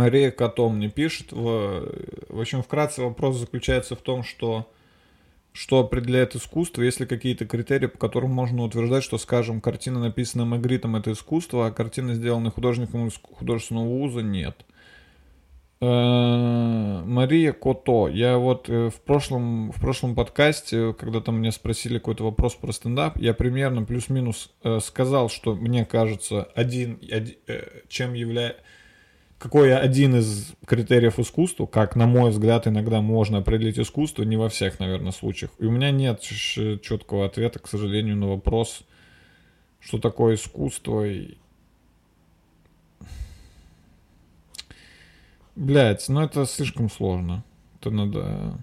[0.00, 1.30] Мария Котом мне пишет.
[1.30, 1.92] В,
[2.30, 4.66] в общем, вкратце вопрос заключается в том, что
[5.52, 10.46] что определяет искусство, есть ли какие-то критерии, по которым можно утверждать, что, скажем, картина, написанная
[10.46, 14.64] Магритом, это искусство, а картина, сделанная художником из художественного вуза, нет.
[15.82, 18.08] Э, Мария Кото.
[18.08, 22.72] Я вот э, в прошлом, в прошлом подкасте, когда там меня спросили какой-то вопрос про
[22.72, 28.62] стендап, я примерно плюс-минус э, сказал, что мне кажется, один, оди- э, чем является
[29.40, 34.50] какой один из критериев искусства, как, на мой взгляд, иногда можно определить искусство, не во
[34.50, 35.50] всех, наверное, случаях.
[35.58, 38.82] И у меня нет четкого ответа, к сожалению, на вопрос,
[39.80, 41.06] что такое искусство.
[41.06, 41.38] И...
[45.56, 47.42] Блять, ну это слишком сложно.
[47.80, 48.62] Это надо...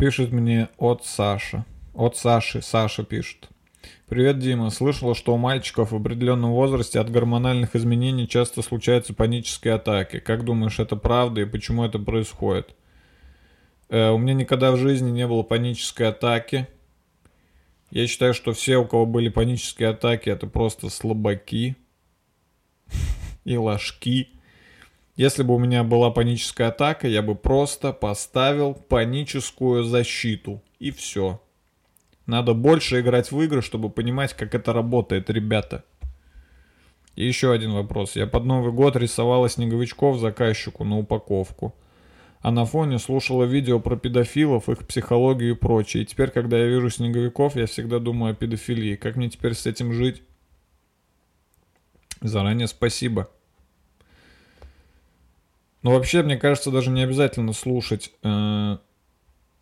[0.00, 1.66] Пишет мне от Саши.
[1.92, 2.62] От Саши.
[2.62, 3.50] Саша пишет.
[4.08, 4.70] Привет, Дима.
[4.70, 10.18] Слышала, что у мальчиков в определенном возрасте от гормональных изменений часто случаются панические атаки.
[10.18, 12.74] Как думаешь, это правда и почему это происходит?
[13.90, 16.66] Э, у меня никогда в жизни не было панической атаки.
[17.90, 21.76] Я считаю, что все, у кого были панические атаки, это просто слабаки
[23.44, 24.30] и ложки.
[25.20, 30.62] Если бы у меня была паническая атака, я бы просто поставил паническую защиту.
[30.78, 31.42] И все.
[32.24, 35.84] Надо больше играть в игры, чтобы понимать, как это работает, ребята.
[37.16, 38.16] И еще один вопрос.
[38.16, 41.74] Я под Новый год рисовала снеговичков заказчику на упаковку.
[42.40, 46.02] А на фоне слушала видео про педофилов, их психологию и прочее.
[46.02, 48.96] И теперь, когда я вижу снеговиков, я всегда думаю о педофилии.
[48.96, 50.22] Как мне теперь с этим жить?
[52.22, 53.28] Заранее спасибо.
[55.82, 58.76] Но вообще, мне кажется, даже не обязательно слушать э,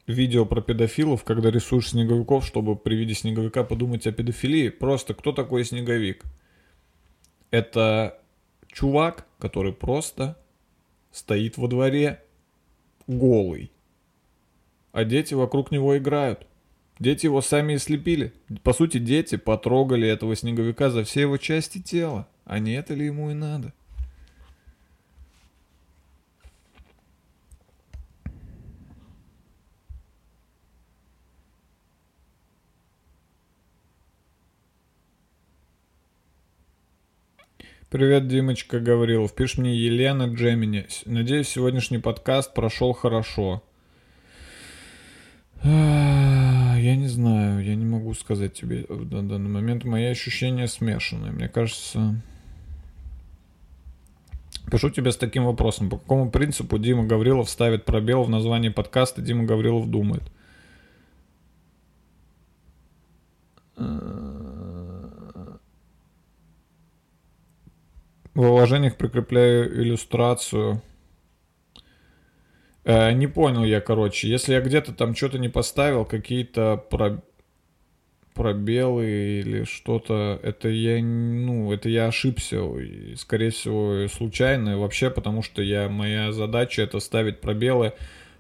[0.06, 4.68] видео про педофилов, когда рисуешь снеговиков, чтобы при виде снеговика подумать о педофилии.
[4.68, 6.24] Просто кто такой снеговик?
[7.50, 8.18] Это
[8.72, 10.36] чувак, который просто
[11.12, 12.22] стоит во дворе
[13.06, 13.72] голый,
[14.92, 16.46] а дети вокруг него играют.
[16.98, 18.32] Дети его сами и слепили.
[18.64, 22.26] По сути, дети потрогали этого снеговика за все его части тела.
[22.44, 23.72] А не это ли ему и надо?
[37.90, 39.34] Привет, Димочка Гаврилов.
[39.34, 40.86] Пишет мне Елена Джемини.
[41.06, 43.62] Надеюсь, сегодняшний подкаст прошел хорошо.
[45.62, 49.84] А, Я не знаю, я не могу сказать тебе дан- данный момент.
[49.84, 51.32] Мои ощущения смешанные.
[51.32, 52.20] Мне кажется...
[54.70, 55.88] Пишу тебе с таким вопросом.
[55.88, 60.22] По какому принципу Дима Гаврилов ставит пробел в названии подкаста «Дима Гаврилов думает»?
[68.38, 70.80] В вложениях прикрепляю иллюстрацию.
[72.84, 74.28] Э, не понял я, короче.
[74.28, 77.20] Если я где-то там что-то не поставил, какие-то про-
[78.34, 82.62] пробелы или что-то, это я, ну, это я ошибся.
[83.16, 84.78] Скорее всего, случайно.
[84.78, 87.94] Вообще, потому что я, моя задача это ставить пробелы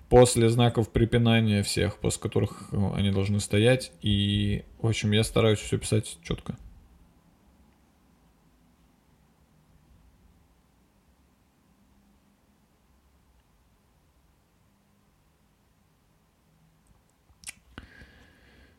[0.08, 3.90] после знаков препинания всех, после которых э, они должны стоять.
[4.00, 6.56] И, в общем, я стараюсь все писать четко.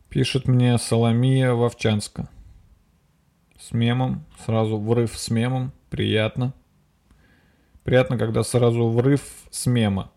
[0.09, 2.29] Пишет мне Соломия Вовчанска.
[3.59, 4.25] С мемом.
[4.43, 5.71] Сразу врыв с мемом.
[5.91, 6.55] Приятно.
[7.83, 10.11] Приятно, когда сразу врыв с мема.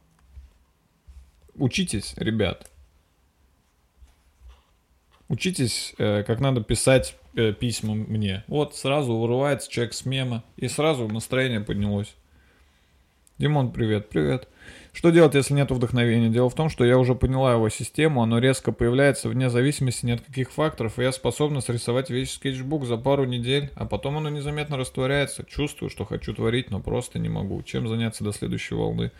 [1.55, 2.70] Учитесь, ребят.
[5.28, 8.45] Учитесь, э, как надо писать э, письма мне.
[8.47, 10.43] Вот сразу вырывается человек с мема.
[10.57, 12.14] И сразу настроение поднялось.
[13.36, 14.49] Димон, привет, привет.
[14.93, 16.28] Что делать, если нет вдохновения?
[16.28, 20.11] Дело в том, что я уже поняла его систему, оно резко появляется вне зависимости ни
[20.11, 24.28] от каких факторов, и я способна срисовать весь скетчбук за пару недель, а потом оно
[24.28, 25.45] незаметно растворяется.
[25.45, 27.62] Чувствую, что хочу творить, но просто не могу.
[27.62, 29.12] Чем заняться до следующей волны?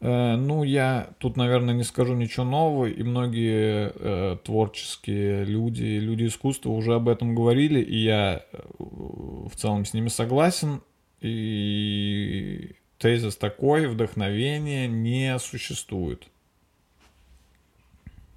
[0.00, 6.26] Э, ну, я тут, наверное, не скажу ничего нового, и многие э, творческие люди, люди
[6.26, 10.82] искусства уже об этом говорили, и я э, в целом с ними согласен,
[11.22, 16.28] и тезис такой, вдохновения не существует.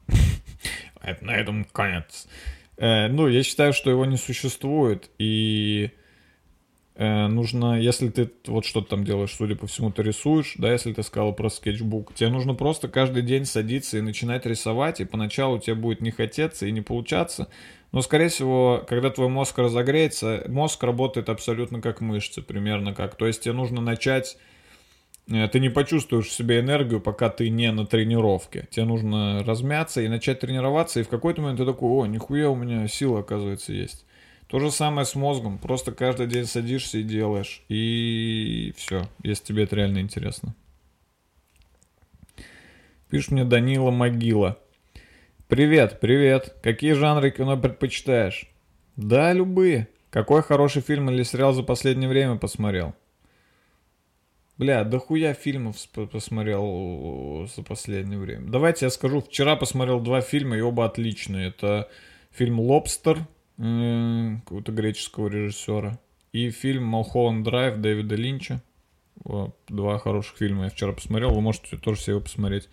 [1.21, 2.27] На этом конец.
[2.77, 5.91] Э, Ну, я считаю, что его не существует, и
[6.95, 10.93] э, нужно, если ты вот что-то там делаешь, судя по всему, ты рисуешь, да, если
[10.93, 15.59] ты сказал про скетчбук, тебе нужно просто каждый день садиться и начинать рисовать, и поначалу
[15.59, 17.49] тебе будет не хотеться и не получаться,
[17.91, 23.15] но, скорее всего, когда твой мозг разогреется, мозг работает абсолютно как мышцы, примерно как.
[23.15, 24.37] То есть тебе нужно начать...
[25.29, 28.67] э, Ты не почувствуешь в себе энергию, пока ты не на тренировке.
[28.71, 32.55] Тебе нужно размяться и начать тренироваться, и в какой-то момент ты такой, о, нихуя у
[32.55, 34.05] меня сила, оказывается, есть.
[34.47, 35.57] То же самое с мозгом.
[35.57, 37.63] Просто каждый день садишься и делаешь.
[37.69, 40.55] И все, если тебе это реально интересно.
[43.09, 44.59] Пишет мне Данила Могила.
[45.47, 46.55] Привет, привет.
[46.61, 48.47] Какие жанры кино предпочитаешь?
[48.95, 49.87] Да, любые.
[50.09, 52.93] Какой хороший фильм или сериал за последнее время посмотрел?
[54.57, 55.77] Бля, да хуя фильмов
[56.11, 58.49] посмотрел за последнее время.
[58.49, 61.47] Давайте я скажу, вчера посмотрел два фильма, и оба отличные.
[61.47, 61.89] Это
[62.31, 63.25] фильм «Лобстер»
[63.57, 65.99] э, какого-то греческого режиссера
[66.31, 68.61] и фильм «Малхолланд Драйв» Дэвида Линча.
[69.69, 72.69] Два хороших фильма я вчера посмотрел, вы можете тоже все его посмотреть.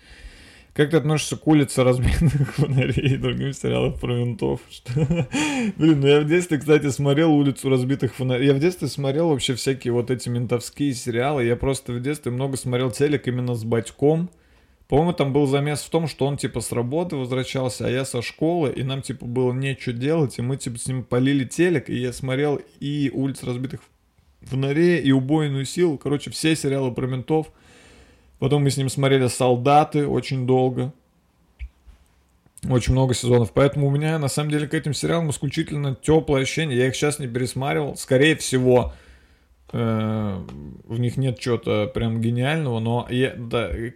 [0.72, 4.60] Как ты относишься к улице разбитых фонарей и другим сериалам про ментов?
[5.76, 8.46] Блин, ну я в детстве, кстати, смотрел улицу разбитых фонарей.
[8.46, 11.44] Я в детстве смотрел вообще всякие вот эти ментовские сериалы.
[11.44, 14.30] Я просто в детстве много смотрел телек именно с батьком.
[14.86, 18.22] По-моему, там был замес в том, что он типа с работы возвращался, а я со
[18.22, 21.96] школы, и нам типа было нечего делать, и мы типа с ним полили телек, и
[21.96, 23.80] я смотрел и улиц разбитых
[24.42, 25.96] фонарей, и убойную силу.
[25.96, 27.52] Короче, все сериалы про ментов.
[28.40, 30.92] Потом мы с ним смотрели «Солдаты» очень долго.
[32.68, 33.52] Очень много сезонов.
[33.52, 36.76] Поэтому у меня, на самом деле, к этим сериалам исключительно теплое ощущение.
[36.76, 37.96] Я их сейчас не пересматривал.
[37.96, 38.92] Скорее всего,
[39.72, 40.44] э,
[40.86, 43.92] в них нет чего-то прям гениального, но я, да, э,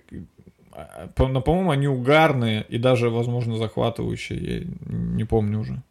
[1.15, 4.39] по- по-моему, они угарные и даже, возможно, захватывающие.
[4.39, 5.83] Я не помню уже.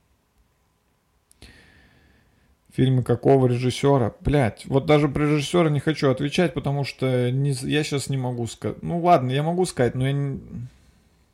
[2.76, 4.16] Фильмы какого режиссера?
[4.22, 8.48] Блять, вот даже про режиссера не хочу отвечать, потому что не, я сейчас не могу
[8.48, 8.82] сказать.
[8.82, 10.40] Ну ладно, я могу сказать, но я не...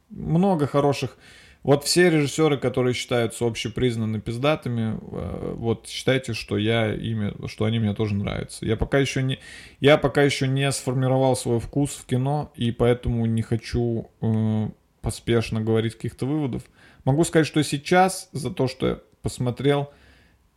[0.10, 1.18] много хороших.
[1.64, 7.80] Вот все режиссеры, которые считаются общепризнанно пиздатыми, э, вот считайте, что я ими, что они
[7.80, 8.66] мне тоже нравятся.
[8.66, 9.40] Я пока еще не,
[9.82, 14.70] я пока еще не сформировал свой вкус в кино, и поэтому не хочу э,
[15.02, 16.64] поспешно говорить каких-то выводов.
[17.04, 19.92] Могу сказать, что сейчас за то, что я посмотрел,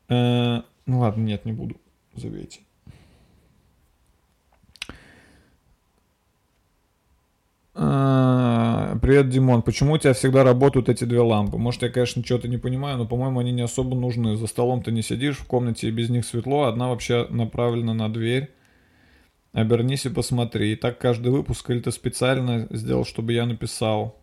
[0.09, 1.77] э, ну ладно, нет, не буду,
[2.15, 2.61] забейте.
[7.75, 9.63] А, Привет, Димон.
[9.63, 11.57] Почему у тебя всегда работают эти две лампы?
[11.57, 14.37] Может, я, конечно, что-то не понимаю, но, по-моему, они не особо нужны.
[14.37, 16.65] За столом ты не сидишь, в комнате и без них светло.
[16.65, 18.51] Одна вообще направлена на дверь.
[19.53, 20.73] Обернись и посмотри.
[20.73, 24.22] И так каждый выпуск, или ты специально сделал, чтобы я написал?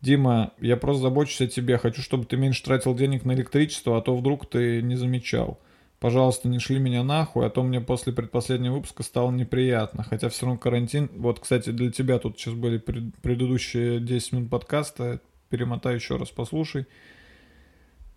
[0.00, 1.76] Дима, я просто забочусь о тебе.
[1.76, 5.60] Хочу, чтобы ты меньше тратил денег на электричество, а то вдруг ты не замечал.
[5.98, 10.02] Пожалуйста, не шли меня нахуй, а то мне после предпоследнего выпуска стало неприятно.
[10.02, 11.10] Хотя все равно карантин...
[11.14, 15.20] Вот, кстати, для тебя тут сейчас были пред- предыдущие 10 минут подкаста.
[15.50, 16.86] Перемотай еще раз, послушай.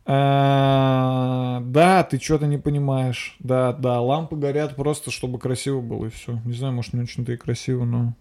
[0.06, 3.36] А, да, ты что-то не понимаешь.
[3.40, 6.40] Да, да, лампы горят просто, чтобы красиво было и все.
[6.46, 8.16] Не знаю, может, не очень-то и красиво, но...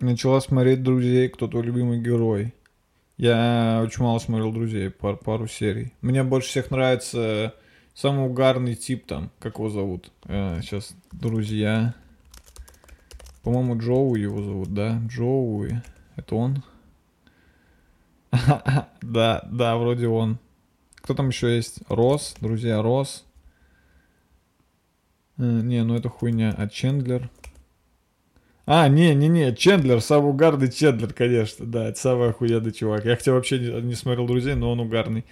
[0.00, 2.54] Начала смотреть «Друзей», кто твой любимый герой.
[3.18, 5.92] Я очень мало смотрел «Друзей», пар- пару серий.
[6.00, 7.54] Мне больше всех нравится
[7.94, 10.10] самый угарный тип там, как его зовут?
[10.24, 11.94] Э, сейчас «Друзья».
[13.42, 15.00] По-моему, Джоуи его зовут, да?
[15.06, 15.82] Джоуи.
[16.16, 16.62] Это он?
[19.02, 20.38] Да, да, вроде он.
[20.96, 21.80] Кто там еще есть?
[21.88, 23.24] Рос, друзья, Рос.
[25.36, 26.54] Э, Не, ну это хуйня.
[26.56, 27.28] А Чендлер?
[28.66, 33.04] А, не-не-не, Чендлер, самый угарный Чендлер, конечно, да, это самый охуенный чувак.
[33.04, 35.24] Я хотя вообще не, не смотрел «Друзей», но он угарный.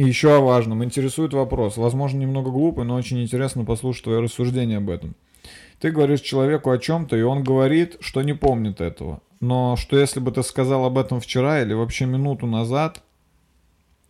[0.00, 0.82] И еще о важном.
[0.82, 1.76] Интересует вопрос.
[1.76, 5.14] Возможно, немного глупый, но очень интересно послушать твое рассуждение об этом.
[5.78, 9.20] Ты говоришь человеку о чем-то, и он говорит, что не помнит этого.
[9.40, 13.02] Но что если бы ты сказал об этом вчера или вообще минуту назад,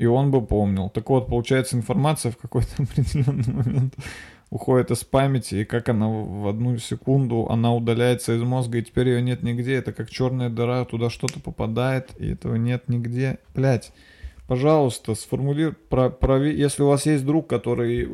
[0.00, 0.88] и он бы помнил.
[0.88, 3.94] Так вот, получается, информация в какой-то определенный момент
[4.48, 9.10] уходит из памяти, и как она в одну секунду, она удаляется из мозга, и теперь
[9.10, 9.74] ее нет нигде.
[9.74, 13.40] Это как черная дыра, туда что-то попадает, и этого нет нигде.
[13.54, 13.92] Блять,
[14.48, 18.08] пожалуйста, сформулируй, про, если у вас есть друг, который, э,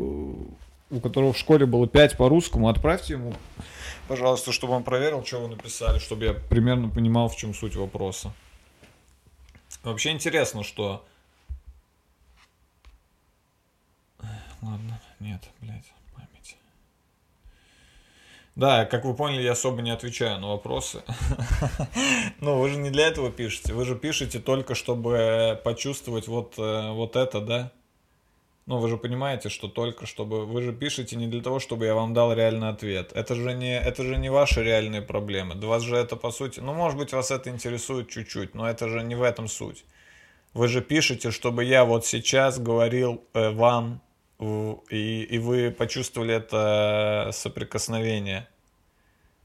[0.90, 3.32] у которого в школе было 5 по русскому, отправьте ему,
[4.08, 8.32] пожалуйста, чтобы он проверил, что вы написали, чтобы я примерно понимал, в чем суть вопроса.
[9.84, 11.04] Вообще интересно, что...
[14.66, 16.56] Ладно, нет, блядь, память.
[18.56, 21.02] Да, как вы поняли, я особо не отвечаю на вопросы.
[22.40, 23.72] Ну, вы же не для этого пишете.
[23.74, 27.72] Вы же пишете только, чтобы почувствовать вот, э, вот это, да?
[28.66, 30.44] Ну, вы же понимаете, что только чтобы...
[30.44, 33.12] Вы же пишете не для того, чтобы я вам дал реальный ответ.
[33.14, 35.54] Это же не, это же не ваши реальные проблемы.
[35.54, 36.58] Да вас же это, по сути...
[36.58, 39.84] Ну, может быть, вас это интересует чуть-чуть, но это же не в этом суть.
[40.54, 44.00] Вы же пишете, чтобы я вот сейчас говорил э, вам,
[44.40, 48.48] и, и вы почувствовали это соприкосновение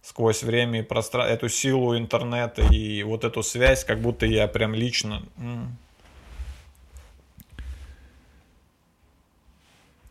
[0.01, 4.73] сквозь время и пространство, эту силу интернета и вот эту связь, как будто я прям
[4.73, 5.23] лично...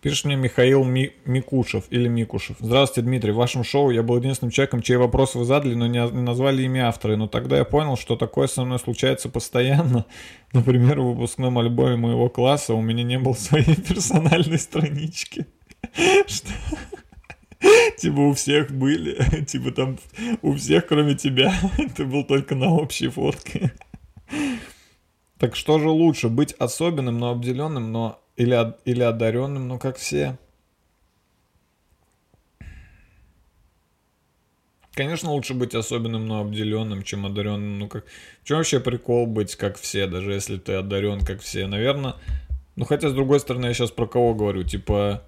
[0.01, 2.57] Пишет мне Михаил Ми- Микушев или Микушев.
[2.59, 3.33] Здравствуйте, Дмитрий.
[3.33, 6.89] В вашем шоу я был единственным человеком, чей вопрос вы задали, но не, назвали имя
[6.89, 7.17] автора.
[7.17, 10.07] Но тогда я понял, что такое со мной случается постоянно.
[10.55, 15.47] Например, в выпускном альбоме моего класса у меня не было своей персональной странички.
[16.27, 16.53] Что?
[17.99, 19.45] Типа у всех были.
[19.45, 19.99] Типа там
[20.41, 21.53] у всех, кроме тебя.
[21.95, 23.73] Ты был только на общей фотке.
[25.37, 30.39] Так что же лучше, быть особенным, но обделенным, но или, или одаренным, ну как все?
[34.95, 37.79] Конечно, лучше быть особенным, но обделенным, чем одаренным.
[37.79, 38.07] Ну как,
[38.43, 41.67] в чем вообще прикол быть как все, даже если ты одарен как все?
[41.67, 42.15] Наверное,
[42.77, 45.23] ну хотя с другой стороны, я сейчас про кого говорю, типа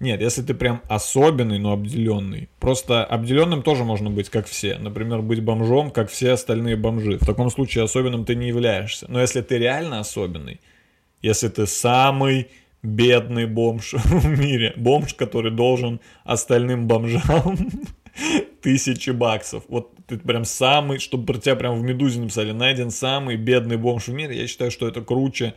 [0.00, 2.48] Нет, если ты прям особенный, но обделенный.
[2.60, 4.78] Просто обделенным тоже можно быть, как все.
[4.78, 7.18] Например, быть бомжом, как все остальные бомжи.
[7.18, 9.06] В таком случае особенным ты не являешься.
[9.08, 10.60] Но если ты реально особенный,
[11.22, 12.50] если ты самый
[12.82, 17.56] бедный бомж в мире, бомж, который должен остальным бомжам
[18.60, 19.64] тысячи баксов.
[19.68, 24.08] Вот ты прям самый, чтобы про тебя прям в «Медузе» написали, найден самый бедный бомж
[24.08, 24.36] в мире.
[24.36, 25.54] Я считаю, что это круче,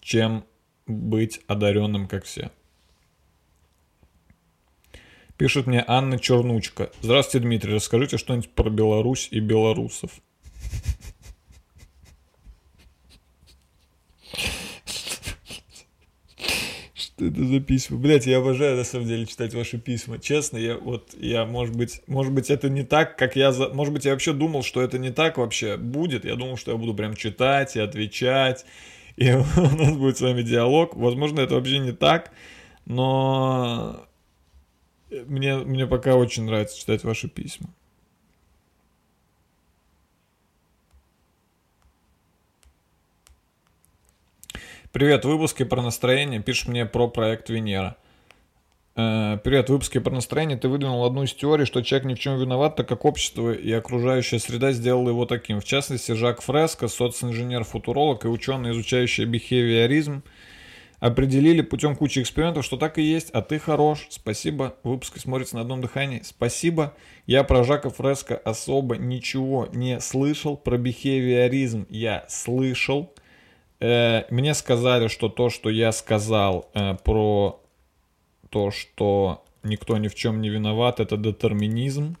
[0.00, 0.44] чем
[0.86, 2.50] быть одаренным, как все.
[5.36, 6.90] Пишет мне Анна Чернучка.
[7.00, 7.74] Здравствуйте, Дмитрий.
[7.74, 10.10] Расскажите что-нибудь про Беларусь и белорусов.
[17.20, 17.98] Это за письма?
[17.98, 20.18] Блять, я обожаю на самом деле читать ваши письма.
[20.18, 23.68] Честно, я вот, я, может быть, может быть, это не так, как я, за...
[23.70, 26.24] может быть, я вообще думал, что это не так вообще будет.
[26.24, 28.64] Я думал, что я буду прям читать и отвечать,
[29.16, 30.96] и у нас будет с вами диалог.
[30.96, 32.32] Возможно, это вообще не так,
[32.86, 34.06] но
[35.10, 37.68] мне, мне пока очень нравится читать ваши письма.
[44.90, 46.40] Привет, выпуски про настроение.
[46.40, 47.98] Пишет мне про проект Венера.
[48.96, 52.18] Э, Привет, в выпуске про настроение ты выдвинул одну из теорий, что человек ни в
[52.18, 55.60] чем виноват, так как общество и окружающая среда сделала его таким.
[55.60, 60.22] В частности, Жак Фреско, социнженер-футуролог и ученый, изучающий бихевиоризм,
[61.00, 64.06] определили путем кучи экспериментов, что так и есть, а ты хорош.
[64.08, 64.76] Спасибо.
[64.84, 66.22] Выпуск смотрится на одном дыхании.
[66.24, 66.94] Спасибо.
[67.26, 70.56] Я про Жака Фреско особо ничего не слышал.
[70.56, 73.12] Про бихевиоризм я слышал.
[73.80, 77.60] Э, мне сказали, что то, что я сказал э, про
[78.50, 82.16] то, что никто ни в чем не виноват, это детерминизм.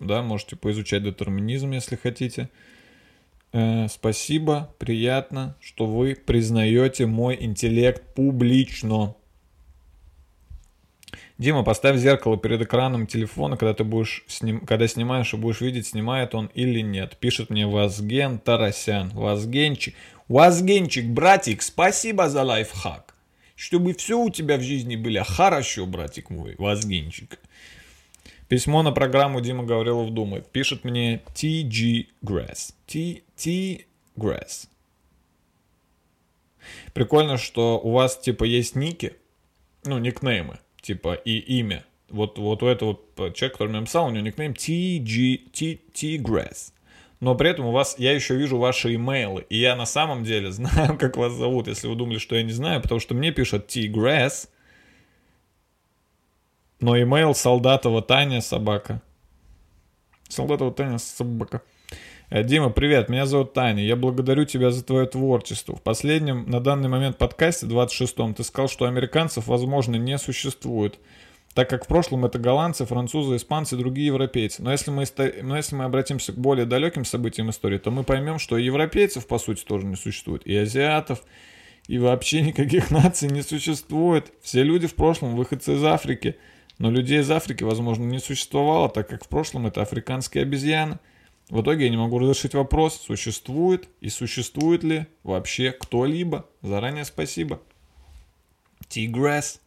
[0.00, 2.50] Да, можете поизучать детерминизм, если хотите.
[3.52, 9.14] Э, спасибо, приятно, что вы признаете мой интеллект публично.
[11.36, 14.60] Дима, поставь зеркало перед экраном телефона, когда ты будешь сним...
[14.60, 17.16] когда снимаешь и будешь видеть, снимает он или нет.
[17.18, 19.10] Пишет мне Вазген Тарасян.
[19.10, 19.94] Вазгенчик.
[20.28, 23.14] Вазгенчик, братик, спасибо за лайфхак.
[23.56, 27.38] Чтобы все у тебя в жизни было хорошо, братик мой, Вазгенчик.
[28.48, 30.50] Письмо на программу Дима Гаврилов думает.
[30.50, 32.74] Пишет мне TG Grass.
[32.86, 33.84] T, T
[34.16, 34.68] Grass.
[36.94, 39.14] Прикольно, что у вас типа есть ники,
[39.84, 41.84] ну, никнеймы, типа и имя.
[42.08, 46.73] Вот, вот у этого человека, который мне написал, у него никнейм TG, T, T Grass
[47.24, 50.52] но при этом у вас, я еще вижу ваши имейлы, и я на самом деле
[50.52, 53.66] знаю, как вас зовут, если вы думали, что я не знаю, потому что мне пишет
[53.66, 54.50] T-Grass,
[56.80, 59.00] но имейл Солдатова Таня собака.
[60.28, 61.62] Солдатова Таня собака.
[62.28, 63.82] Э, Дима, привет, меня зовут Таня.
[63.82, 65.76] Я благодарю тебя за твое творчество.
[65.76, 70.98] В последнем, на данный момент подкасте, 26-м, ты сказал, что американцев, возможно, не существует
[71.54, 74.62] так как в прошлом это голландцы, французы, испанцы другие европейцы.
[74.62, 75.04] Но если, мы,
[75.42, 79.38] но если мы обратимся к более далеким событиям истории, то мы поймем, что европейцев, по
[79.38, 81.22] сути, тоже не существует, и азиатов,
[81.86, 84.32] и вообще никаких наций не существует.
[84.42, 86.36] Все люди в прошлом выходцы из Африки,
[86.78, 90.98] но людей из Африки, возможно, не существовало, так как в прошлом это африканские обезьяны.
[91.50, 96.48] В итоге я не могу разрешить вопрос, существует и существует ли вообще кто-либо.
[96.62, 97.60] Заранее спасибо.
[98.88, 99.60] Тигресс.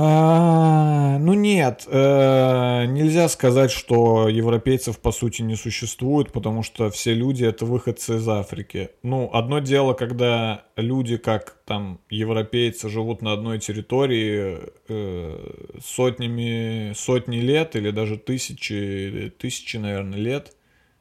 [0.00, 7.14] А, ну нет, э, нельзя сказать, что европейцев по сути не существует, потому что все
[7.14, 8.90] люди это выходцы из Африки.
[9.02, 17.38] Ну, одно дело, когда люди, как там европейцы, живут на одной территории э, сотнями, сотни
[17.38, 20.52] лет или даже тысячи, тысячи, наверное, лет.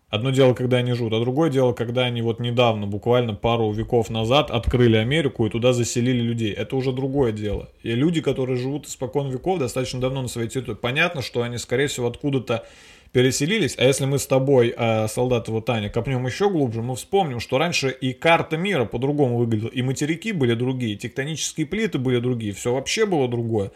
[0.09, 4.09] Одно дело, когда они живут, а другое дело, когда они вот недавно, буквально пару веков
[4.09, 6.53] назад, открыли Америку и туда заселили людей.
[6.53, 7.67] Это уже другое дело.
[7.83, 11.87] И люди, которые живут испокон веков, достаточно давно на своей территории, понятно, что они, скорее
[11.87, 12.65] всего, откуда-то
[13.11, 13.75] переселились.
[13.77, 17.89] А если мы с тобой, э, солдатова Таня, копнем еще глубже, мы вспомним, что раньше
[17.89, 23.05] и карта мира по-другому выглядела, и материки были другие, тектонические плиты были другие, все вообще
[23.05, 23.71] было другое.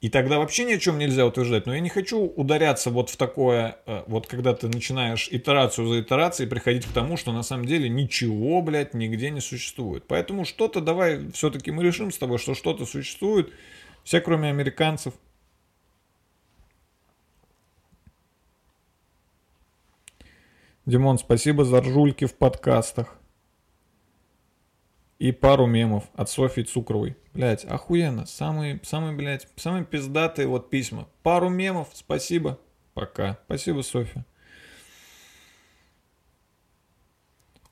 [0.00, 1.64] И тогда вообще ни о чем нельзя утверждать.
[1.64, 6.00] Но я не хочу ударяться вот в такое, э, вот когда ты начинаешь итерацию за
[6.02, 10.04] итерацией приходить к тому, что на самом деле ничего, блядь, нигде не существует.
[10.06, 13.50] Поэтому что-то давай все-таки мы решим с тобой, что что-то существует,
[14.02, 15.14] все кроме американцев.
[20.86, 23.18] Димон, спасибо за ржульки в подкастах.
[25.18, 27.16] И пару мемов от Софьи Цукровой.
[27.34, 28.26] Блять, охуенно.
[28.26, 31.08] Самые, самые, блядь, самые пиздатые вот письма.
[31.22, 32.58] Пару мемов, спасибо.
[32.94, 33.38] Пока.
[33.46, 34.24] Спасибо, Софья.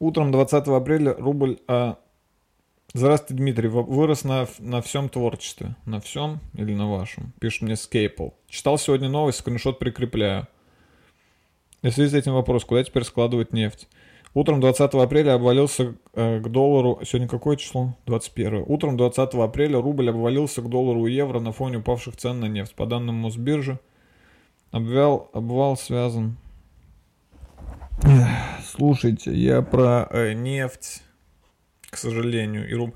[0.01, 1.99] Утром 20 апреля рубль, а
[2.95, 3.69] Здравствуйте, Дмитрий.
[3.69, 5.77] Вы- Вырос на, на всем творчестве.
[5.87, 7.33] На всем или на вашем?
[7.41, 8.31] Пишет мне Скейпл.
[8.49, 10.47] Читал сегодня новость, скриншот прикрепляю.
[11.81, 13.89] И в связи с этим вопрос, куда теперь складывать нефть?
[14.35, 17.01] Утром 20 апреля обвалился э, к доллару...
[17.05, 17.95] Сегодня какое число?
[18.07, 18.65] 21.
[18.67, 22.75] Утром 20 апреля рубль обвалился к доллару и евро на фоне упавших цен на нефть.
[22.75, 23.79] По данным Мосбиржи,
[24.71, 26.37] обвал, обвал связан...
[28.65, 31.03] Слушайте, я про э, нефть,
[31.91, 32.95] к сожалению, и руб...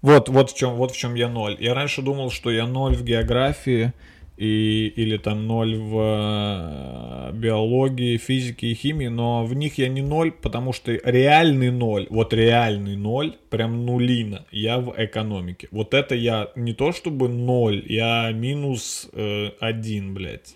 [0.00, 1.56] Вот, вот в чем, вот в чем я ноль.
[1.60, 3.92] Я раньше думал, что я ноль в географии
[4.36, 10.02] и, или там ноль в э, биологии, физике и химии, но в них я не
[10.02, 15.68] ноль, потому что реальный ноль, вот реальный ноль, прям нулина, я в экономике.
[15.70, 20.54] Вот это я не то чтобы ноль, я минус э, один, блядь,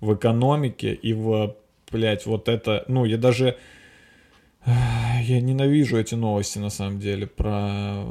[0.00, 1.56] в экономике и в,
[1.92, 3.56] блядь, вот это, ну, я даже...
[4.66, 8.04] Я ненавижу эти новости, на самом деле, про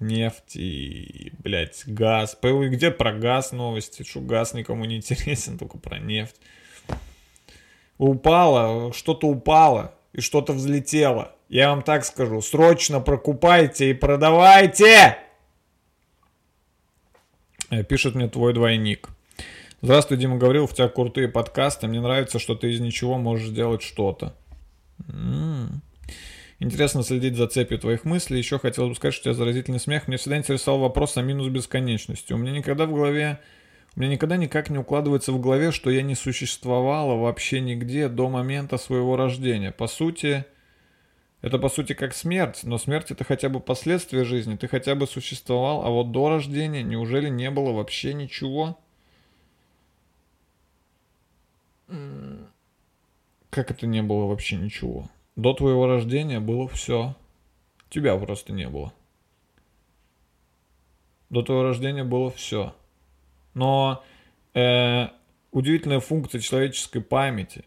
[0.00, 2.36] нефть и, блядь, газ.
[2.42, 4.02] Где про газ новости?
[4.02, 6.36] Что газ никому не интересен, только про нефть.
[7.98, 11.32] Упало, что-то упало и что-то взлетело.
[11.48, 15.16] Я вам так скажу, срочно прокупайте и продавайте!
[17.70, 19.08] Э, Пишет мне твой двойник.
[19.82, 21.86] Здравствуй, Дима Гаврилов, у тебя крутые подкасты.
[21.86, 24.34] Мне нравится, что ты из ничего можешь сделать что-то.
[25.08, 25.82] М.
[26.58, 28.38] Интересно следить за цепью твоих мыслей.
[28.38, 30.08] Еще хотел бы сказать, что у тебя заразительный смех.
[30.08, 32.32] Мне всегда интересовал вопрос о минус бесконечности.
[32.32, 33.40] У меня никогда в голове...
[33.94, 38.28] У меня никогда никак не укладывается в голове, что я не существовала вообще нигде до
[38.28, 39.72] момента своего рождения.
[39.72, 40.44] По сути,
[41.40, 44.56] это по сути как смерть, но смерть это хотя бы последствия жизни.
[44.56, 48.78] Ты хотя бы существовал, а вот до рождения неужели не было вообще ничего?
[53.48, 55.08] Как это не было вообще ничего?
[55.36, 57.14] До твоего рождения было все.
[57.90, 58.92] Тебя просто не было.
[61.30, 62.74] До твоего рождения было все.
[63.54, 64.02] Но
[64.54, 65.08] э,
[65.52, 67.64] удивительная функция человеческой памяти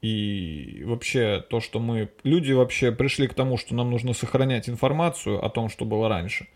[0.00, 5.44] и вообще то, что мы, люди вообще пришли к тому, что нам нужно сохранять информацию
[5.44, 6.48] о том, что было раньше.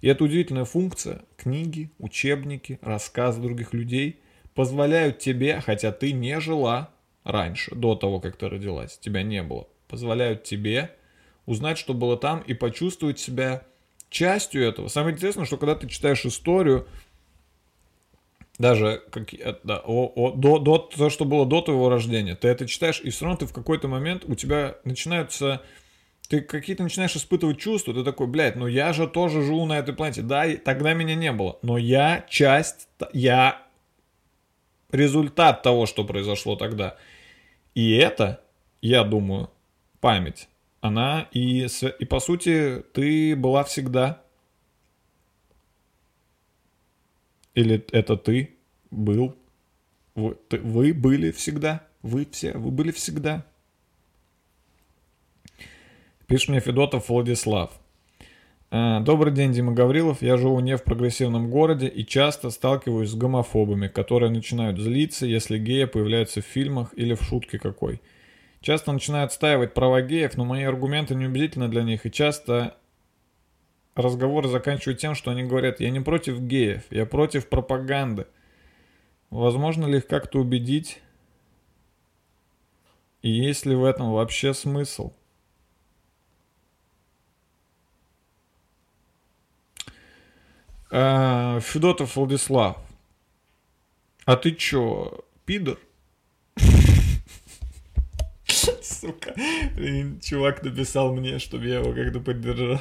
[0.00, 4.20] И эта удивительная функция, книги, учебники, рассказы других людей
[4.54, 6.90] позволяют тебе, хотя ты не жила
[7.24, 10.94] раньше, до того, как ты родилась, тебя не было, позволяют тебе
[11.46, 13.62] узнать, что было там и почувствовать себя
[14.08, 14.88] частью этого.
[14.88, 16.86] Самое интересное, что когда ты читаешь историю,
[18.58, 22.48] даже как, э, да, о, о- до, до то, что было до твоего рождения, ты
[22.48, 25.62] это читаешь, и все равно ты в какой-то момент у тебя начинаются
[26.30, 29.92] ты какие-то начинаешь испытывать чувства, ты такой, блядь, ну я же тоже живу на этой
[29.92, 30.22] планете.
[30.22, 33.66] Да, и тогда меня не было, но я часть, я
[34.92, 36.96] результат того, что произошло тогда.
[37.74, 38.40] И это,
[38.80, 39.50] я думаю,
[40.00, 40.48] память,
[40.80, 41.66] она и,
[41.98, 44.22] и по сути ты была всегда.
[47.54, 48.56] Или это ты
[48.90, 49.36] был?
[50.14, 51.86] Вы, ты- вы были всегда?
[52.02, 52.52] Вы все?
[52.52, 53.44] Вы были всегда?
[56.26, 57.72] Пишет мне Федотов Владислав.
[58.70, 60.22] А, Добрый день, Дима Гаврилов.
[60.22, 65.58] Я живу не в прогрессивном городе и часто сталкиваюсь с гомофобами, которые начинают злиться, если
[65.58, 68.00] геи появляются в фильмах или в шутке какой.
[68.60, 72.76] Часто начинают отстаивать права геев, но мои аргументы неубедительны для них, и часто
[73.94, 78.26] разговоры заканчивают тем, что они говорят, я не против геев, я против пропаганды.
[79.30, 81.00] Возможно ли их как-то убедить?
[83.22, 85.12] И есть ли в этом вообще смысл?
[90.90, 92.76] А, Федотов Владислав.
[94.26, 95.78] А ты чё, пидор?
[99.00, 99.34] Сука.
[99.76, 102.80] Блин, чувак написал мне, чтобы я его как-то поддержал.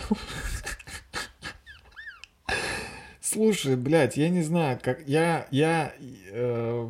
[3.21, 5.93] Слушай, блядь, я не знаю, как я я
[6.31, 6.87] э,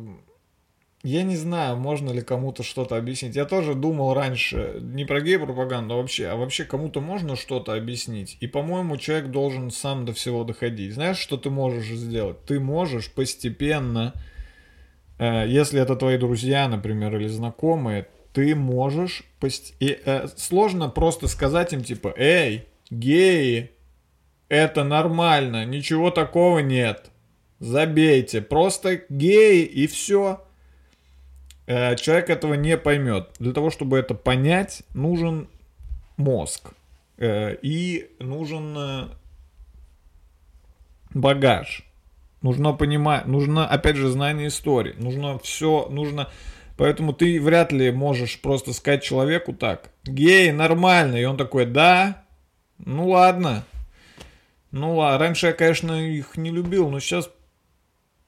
[1.02, 3.36] я не знаю, можно ли кому-то что-то объяснить.
[3.36, 8.36] Я тоже думал раньше не про гей-пропаганду вообще, а вообще кому-то можно что-то объяснить.
[8.40, 10.94] И, по-моему, человек должен сам до всего доходить.
[10.94, 12.44] Знаешь, что ты можешь сделать?
[12.44, 14.14] Ты можешь постепенно,
[15.18, 19.24] э, если это твои друзья, например, или знакомые, ты можешь...
[19.40, 23.70] пост- и, э, сложно просто сказать им, типа, эй, геи,
[24.48, 27.10] это нормально, ничего такого нет.
[27.58, 30.42] Забейте, просто геи и все.
[31.66, 33.30] Человек этого не поймет.
[33.38, 35.48] Для того, чтобы это понять, нужен
[36.16, 36.72] мозг.
[37.16, 39.08] Э, И нужен э,
[41.14, 41.84] багаж.
[42.42, 44.94] Нужно понимать, нужно, опять же, знание истории.
[44.98, 46.28] Нужно все, нужно...
[46.80, 51.16] Поэтому ты вряд ли можешь просто сказать человеку так, гей, нормально.
[51.16, 52.24] И он такой, да,
[52.78, 53.66] Ну ладно.
[54.70, 57.28] Ну ладно, раньше я, конечно, их не любил, но сейчас,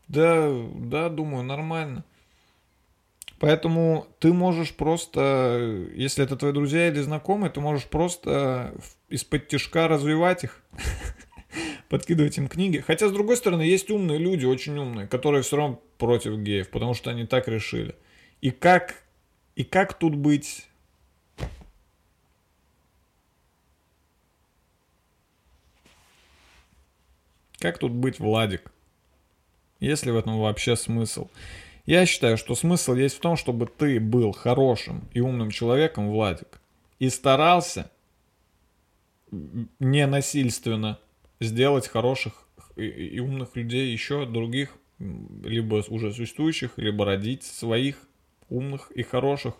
[0.06, 2.04] да, да, думаю, нормально.
[3.38, 8.74] Поэтому ты можешь просто, если это твои друзья или знакомые, ты можешь просто
[9.08, 10.62] из-под тяжка развивать их,
[11.88, 12.84] подкидывать им книги.
[12.86, 16.92] Хотя, с другой стороны, есть умные люди, очень умные, которые все равно против геев, потому
[16.92, 17.94] что они так решили.
[18.42, 19.02] И как,
[19.54, 20.68] и как тут быть
[27.62, 28.72] Как тут быть, Владик?
[29.78, 31.28] Есть ли в этом вообще смысл?
[31.86, 36.60] Я считаю, что смысл есть в том, чтобы ты был хорошим и умным человеком, Владик,
[36.98, 37.88] и старался
[39.30, 40.98] не насильственно
[41.38, 48.08] сделать хороших и умных людей еще других, либо уже существующих, либо родить своих
[48.52, 49.54] умных и хороших.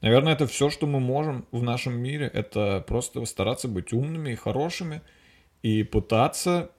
[0.00, 2.30] Наверное, это все, что мы можем в нашем мире.
[2.32, 5.02] Это просто стараться быть умными и хорошими
[5.62, 6.70] и пытаться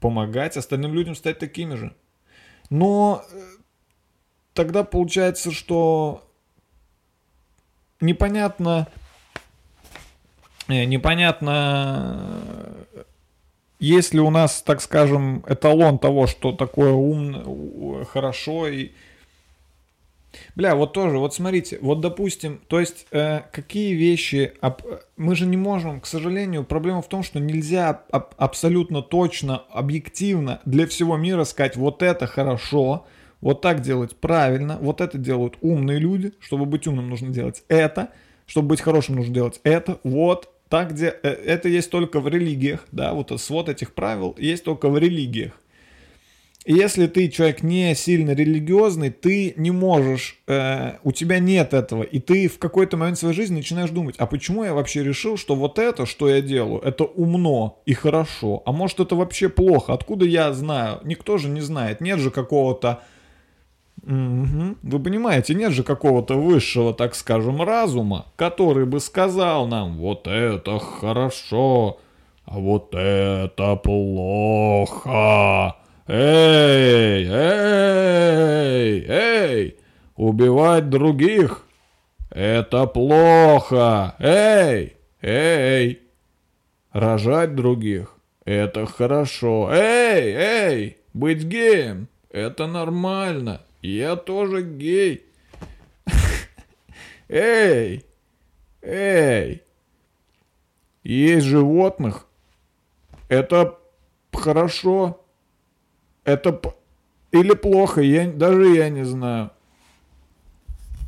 [0.00, 1.94] помогать остальным людям стать такими же.
[2.70, 3.42] Но э,
[4.52, 6.22] тогда получается, что
[8.00, 8.86] непонятно,
[10.68, 12.74] э, непонятно,
[13.80, 18.92] есть ли у нас, так скажем, эталон того, что такое умно, хорошо и
[20.54, 24.82] Бля, вот тоже, вот смотрите, вот допустим, то есть э, какие вещи, об,
[25.16, 30.60] мы же не можем, к сожалению, проблема в том, что нельзя аб, абсолютно точно, объективно
[30.64, 33.06] для всего мира сказать, вот это хорошо,
[33.40, 38.10] вот так делать правильно, вот это делают умные люди, чтобы быть умным нужно делать это,
[38.46, 42.86] чтобы быть хорошим нужно делать это, вот так, где э, это есть только в религиях,
[42.90, 45.52] да, вот свод этих правил есть только в религиях.
[46.66, 52.20] Если ты человек не сильно религиозный, ты не можешь, э, у тебя нет этого, и
[52.20, 55.78] ты в какой-то момент своей жизни начинаешь думать, а почему я вообще решил, что вот
[55.78, 60.54] это, что я делаю, это умно и хорошо, а может это вообще плохо, откуда я
[60.54, 61.00] знаю?
[61.04, 63.02] Никто же не знает, нет же какого-то,
[64.02, 64.76] угу.
[64.82, 70.78] вы понимаете, нет же какого-то высшего, так скажем, разума, который бы сказал нам, вот это
[70.78, 71.98] хорошо,
[72.46, 75.74] а вот это плохо.
[76.06, 79.78] Эй, эй, эй,
[80.16, 81.66] убивать других–
[82.30, 84.14] это плохо.
[84.18, 86.02] Эй, эй,
[86.92, 89.70] рожать других– это хорошо.
[89.72, 93.62] Эй, эй, быть геем– это нормально.
[93.80, 95.24] Я тоже гей.
[97.30, 98.04] Эй,
[98.82, 99.62] эй,
[101.02, 102.26] есть животных–
[103.30, 103.78] это
[104.34, 105.23] хорошо.
[106.24, 106.60] Это
[107.32, 109.50] или плохо, я, даже я не знаю.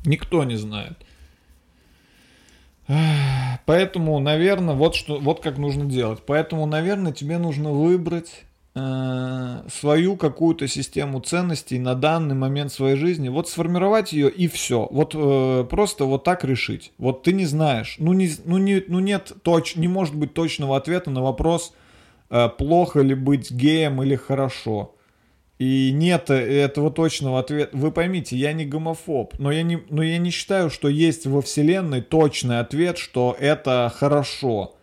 [0.05, 0.97] Никто не знает.
[3.67, 6.21] Поэтому, наверное, вот что, вот как нужно делать.
[6.27, 8.45] Поэтому, наверное, тебе нужно выбрать
[8.75, 13.29] э, свою какую-то систему ценностей на данный момент своей жизни.
[13.29, 14.87] Вот сформировать ее и все.
[14.91, 16.93] Вот э, просто вот так решить.
[16.99, 17.97] Вот ты не знаешь.
[17.99, 21.73] Ну, не, ну, не, ну нет точ, не может быть точного ответа на вопрос,
[22.31, 24.96] э, плохо ли быть геем или хорошо.
[25.59, 27.75] И нет этого точного ответа.
[27.77, 31.41] Вы поймите, я не гомофоб, но я не, но я не считаю, что есть во
[31.41, 34.77] Вселенной точный ответ, что это хорошо.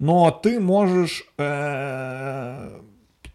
[0.00, 2.80] Но ты можешь э,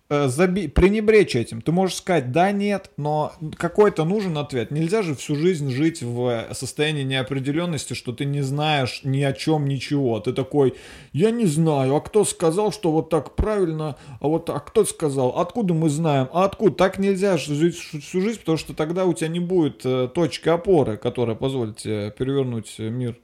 [0.09, 0.67] заби...
[0.67, 1.61] пренебречь этим.
[1.61, 4.71] Ты можешь сказать да, нет, но какой-то нужен ответ.
[4.71, 9.65] Нельзя же всю жизнь жить в состоянии неопределенности, что ты не знаешь ни о чем
[9.67, 10.19] ничего.
[10.19, 10.75] Ты такой,
[11.11, 15.29] я не знаю, а кто сказал, что вот так правильно, а вот а кто сказал,
[15.39, 16.75] откуда мы знаем, а откуда?
[16.75, 20.97] Так нельзя жить всю жизнь, потому что тогда у тебя не будет э, точки опоры,
[20.97, 23.17] которая позволит тебе перевернуть мир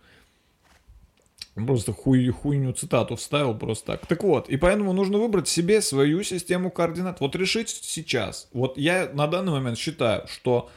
[1.55, 4.07] Просто хуй, хуйню цитату вставил просто так.
[4.07, 7.19] Так вот, и поэтому нужно выбрать себе свою систему координат.
[7.19, 8.47] Вот решить сейчас.
[8.53, 10.69] Вот я на данный момент считаю, что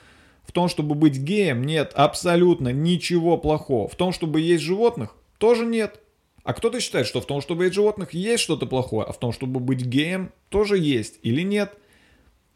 [0.45, 3.89] в том, чтобы быть геем, нет абсолютно ничего плохого.
[3.89, 6.01] В том, чтобы есть животных, тоже нет.
[6.43, 9.33] А кто-то считает, что в том, чтобы есть животных, есть что-то плохое, а в том,
[9.33, 11.73] чтобы быть геем, тоже есть или нет.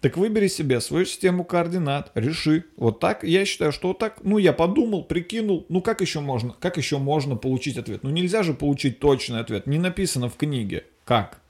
[0.00, 2.64] Так выбери себе свою систему координат, реши.
[2.76, 6.54] Вот так, я считаю, что вот так, ну я подумал, прикинул, ну как еще можно,
[6.60, 8.04] как еще можно получить ответ?
[8.04, 10.84] Ну нельзя же получить точный ответ, не написано в книге.
[11.04, 11.40] Как?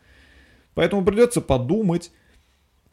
[0.74, 2.10] Поэтому придется подумать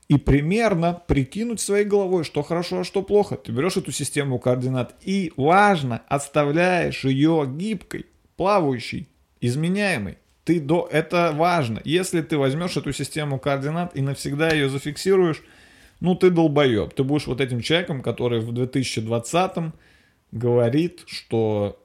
[0.09, 3.37] и примерно прикинуть своей головой, что хорошо, а что плохо.
[3.37, 9.07] Ты берешь эту систему координат и, важно, оставляешь ее гибкой, плавающей,
[9.39, 10.17] изменяемой.
[10.45, 10.87] Ты до...
[10.91, 11.81] Это важно.
[11.83, 15.43] Если ты возьмешь эту систему координат и навсегда ее зафиксируешь,
[15.99, 16.93] ну ты долбоеб.
[16.93, 19.73] Ты будешь вот этим человеком, который в 2020
[20.31, 21.81] говорит, что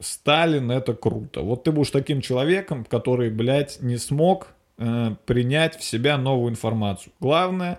[0.00, 1.42] Сталин это круто.
[1.42, 4.48] Вот ты будешь таким человеком, который, блядь, не смог
[4.78, 7.12] э, принять в себя новую информацию.
[7.20, 7.78] Главное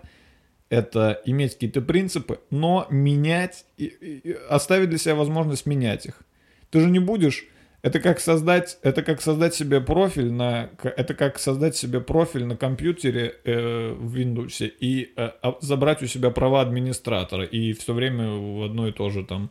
[0.70, 6.22] это иметь какие-то принципы, но менять, и, и, оставить для себя возможность менять их.
[6.70, 7.46] Ты же не будешь
[7.82, 12.56] это как создать, это как создать себе профиль на, это как создать себе профиль на
[12.56, 15.32] компьютере э, в Windows и э,
[15.62, 19.50] забрать у себя права администратора и все время в одно и то же там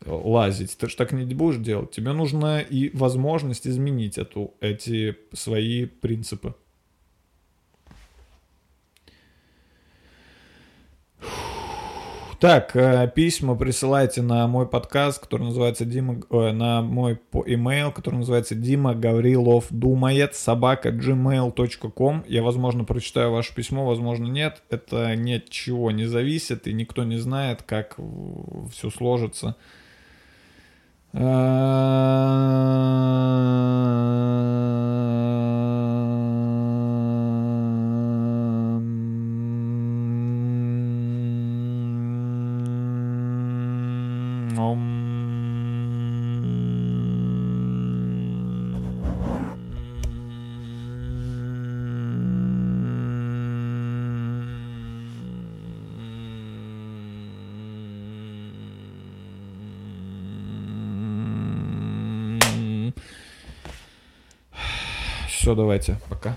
[0.00, 0.78] э, лазить.
[0.78, 1.90] Ты же так не будешь делать.
[1.90, 6.54] Тебе нужна и возможность изменить эту, эти свои принципы.
[12.40, 18.14] Так, э, письма присылайте на мой подкаст, который называется Дима, э, на мой email, который
[18.14, 22.24] называется Дима Гаврилов думает, собака gmail.com.
[22.28, 24.62] Я, возможно, прочитаю ваше письмо, возможно, нет.
[24.70, 27.96] Это ни от чего не зависит, и никто не знает, как
[28.70, 29.56] все сложится.
[31.12, 31.18] Э,
[65.48, 66.36] Все, давайте, пока.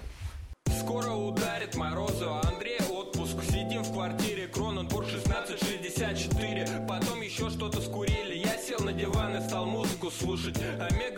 [0.80, 3.44] Скоро ударит морозу, а Андрей отпуск.
[3.44, 6.86] Сидим в квартире, Кроненбург 1664.
[6.88, 8.36] Потом еще что-то скурили.
[8.36, 10.56] Я сел на диван и стал музыку слушать.
[10.80, 11.11] Омега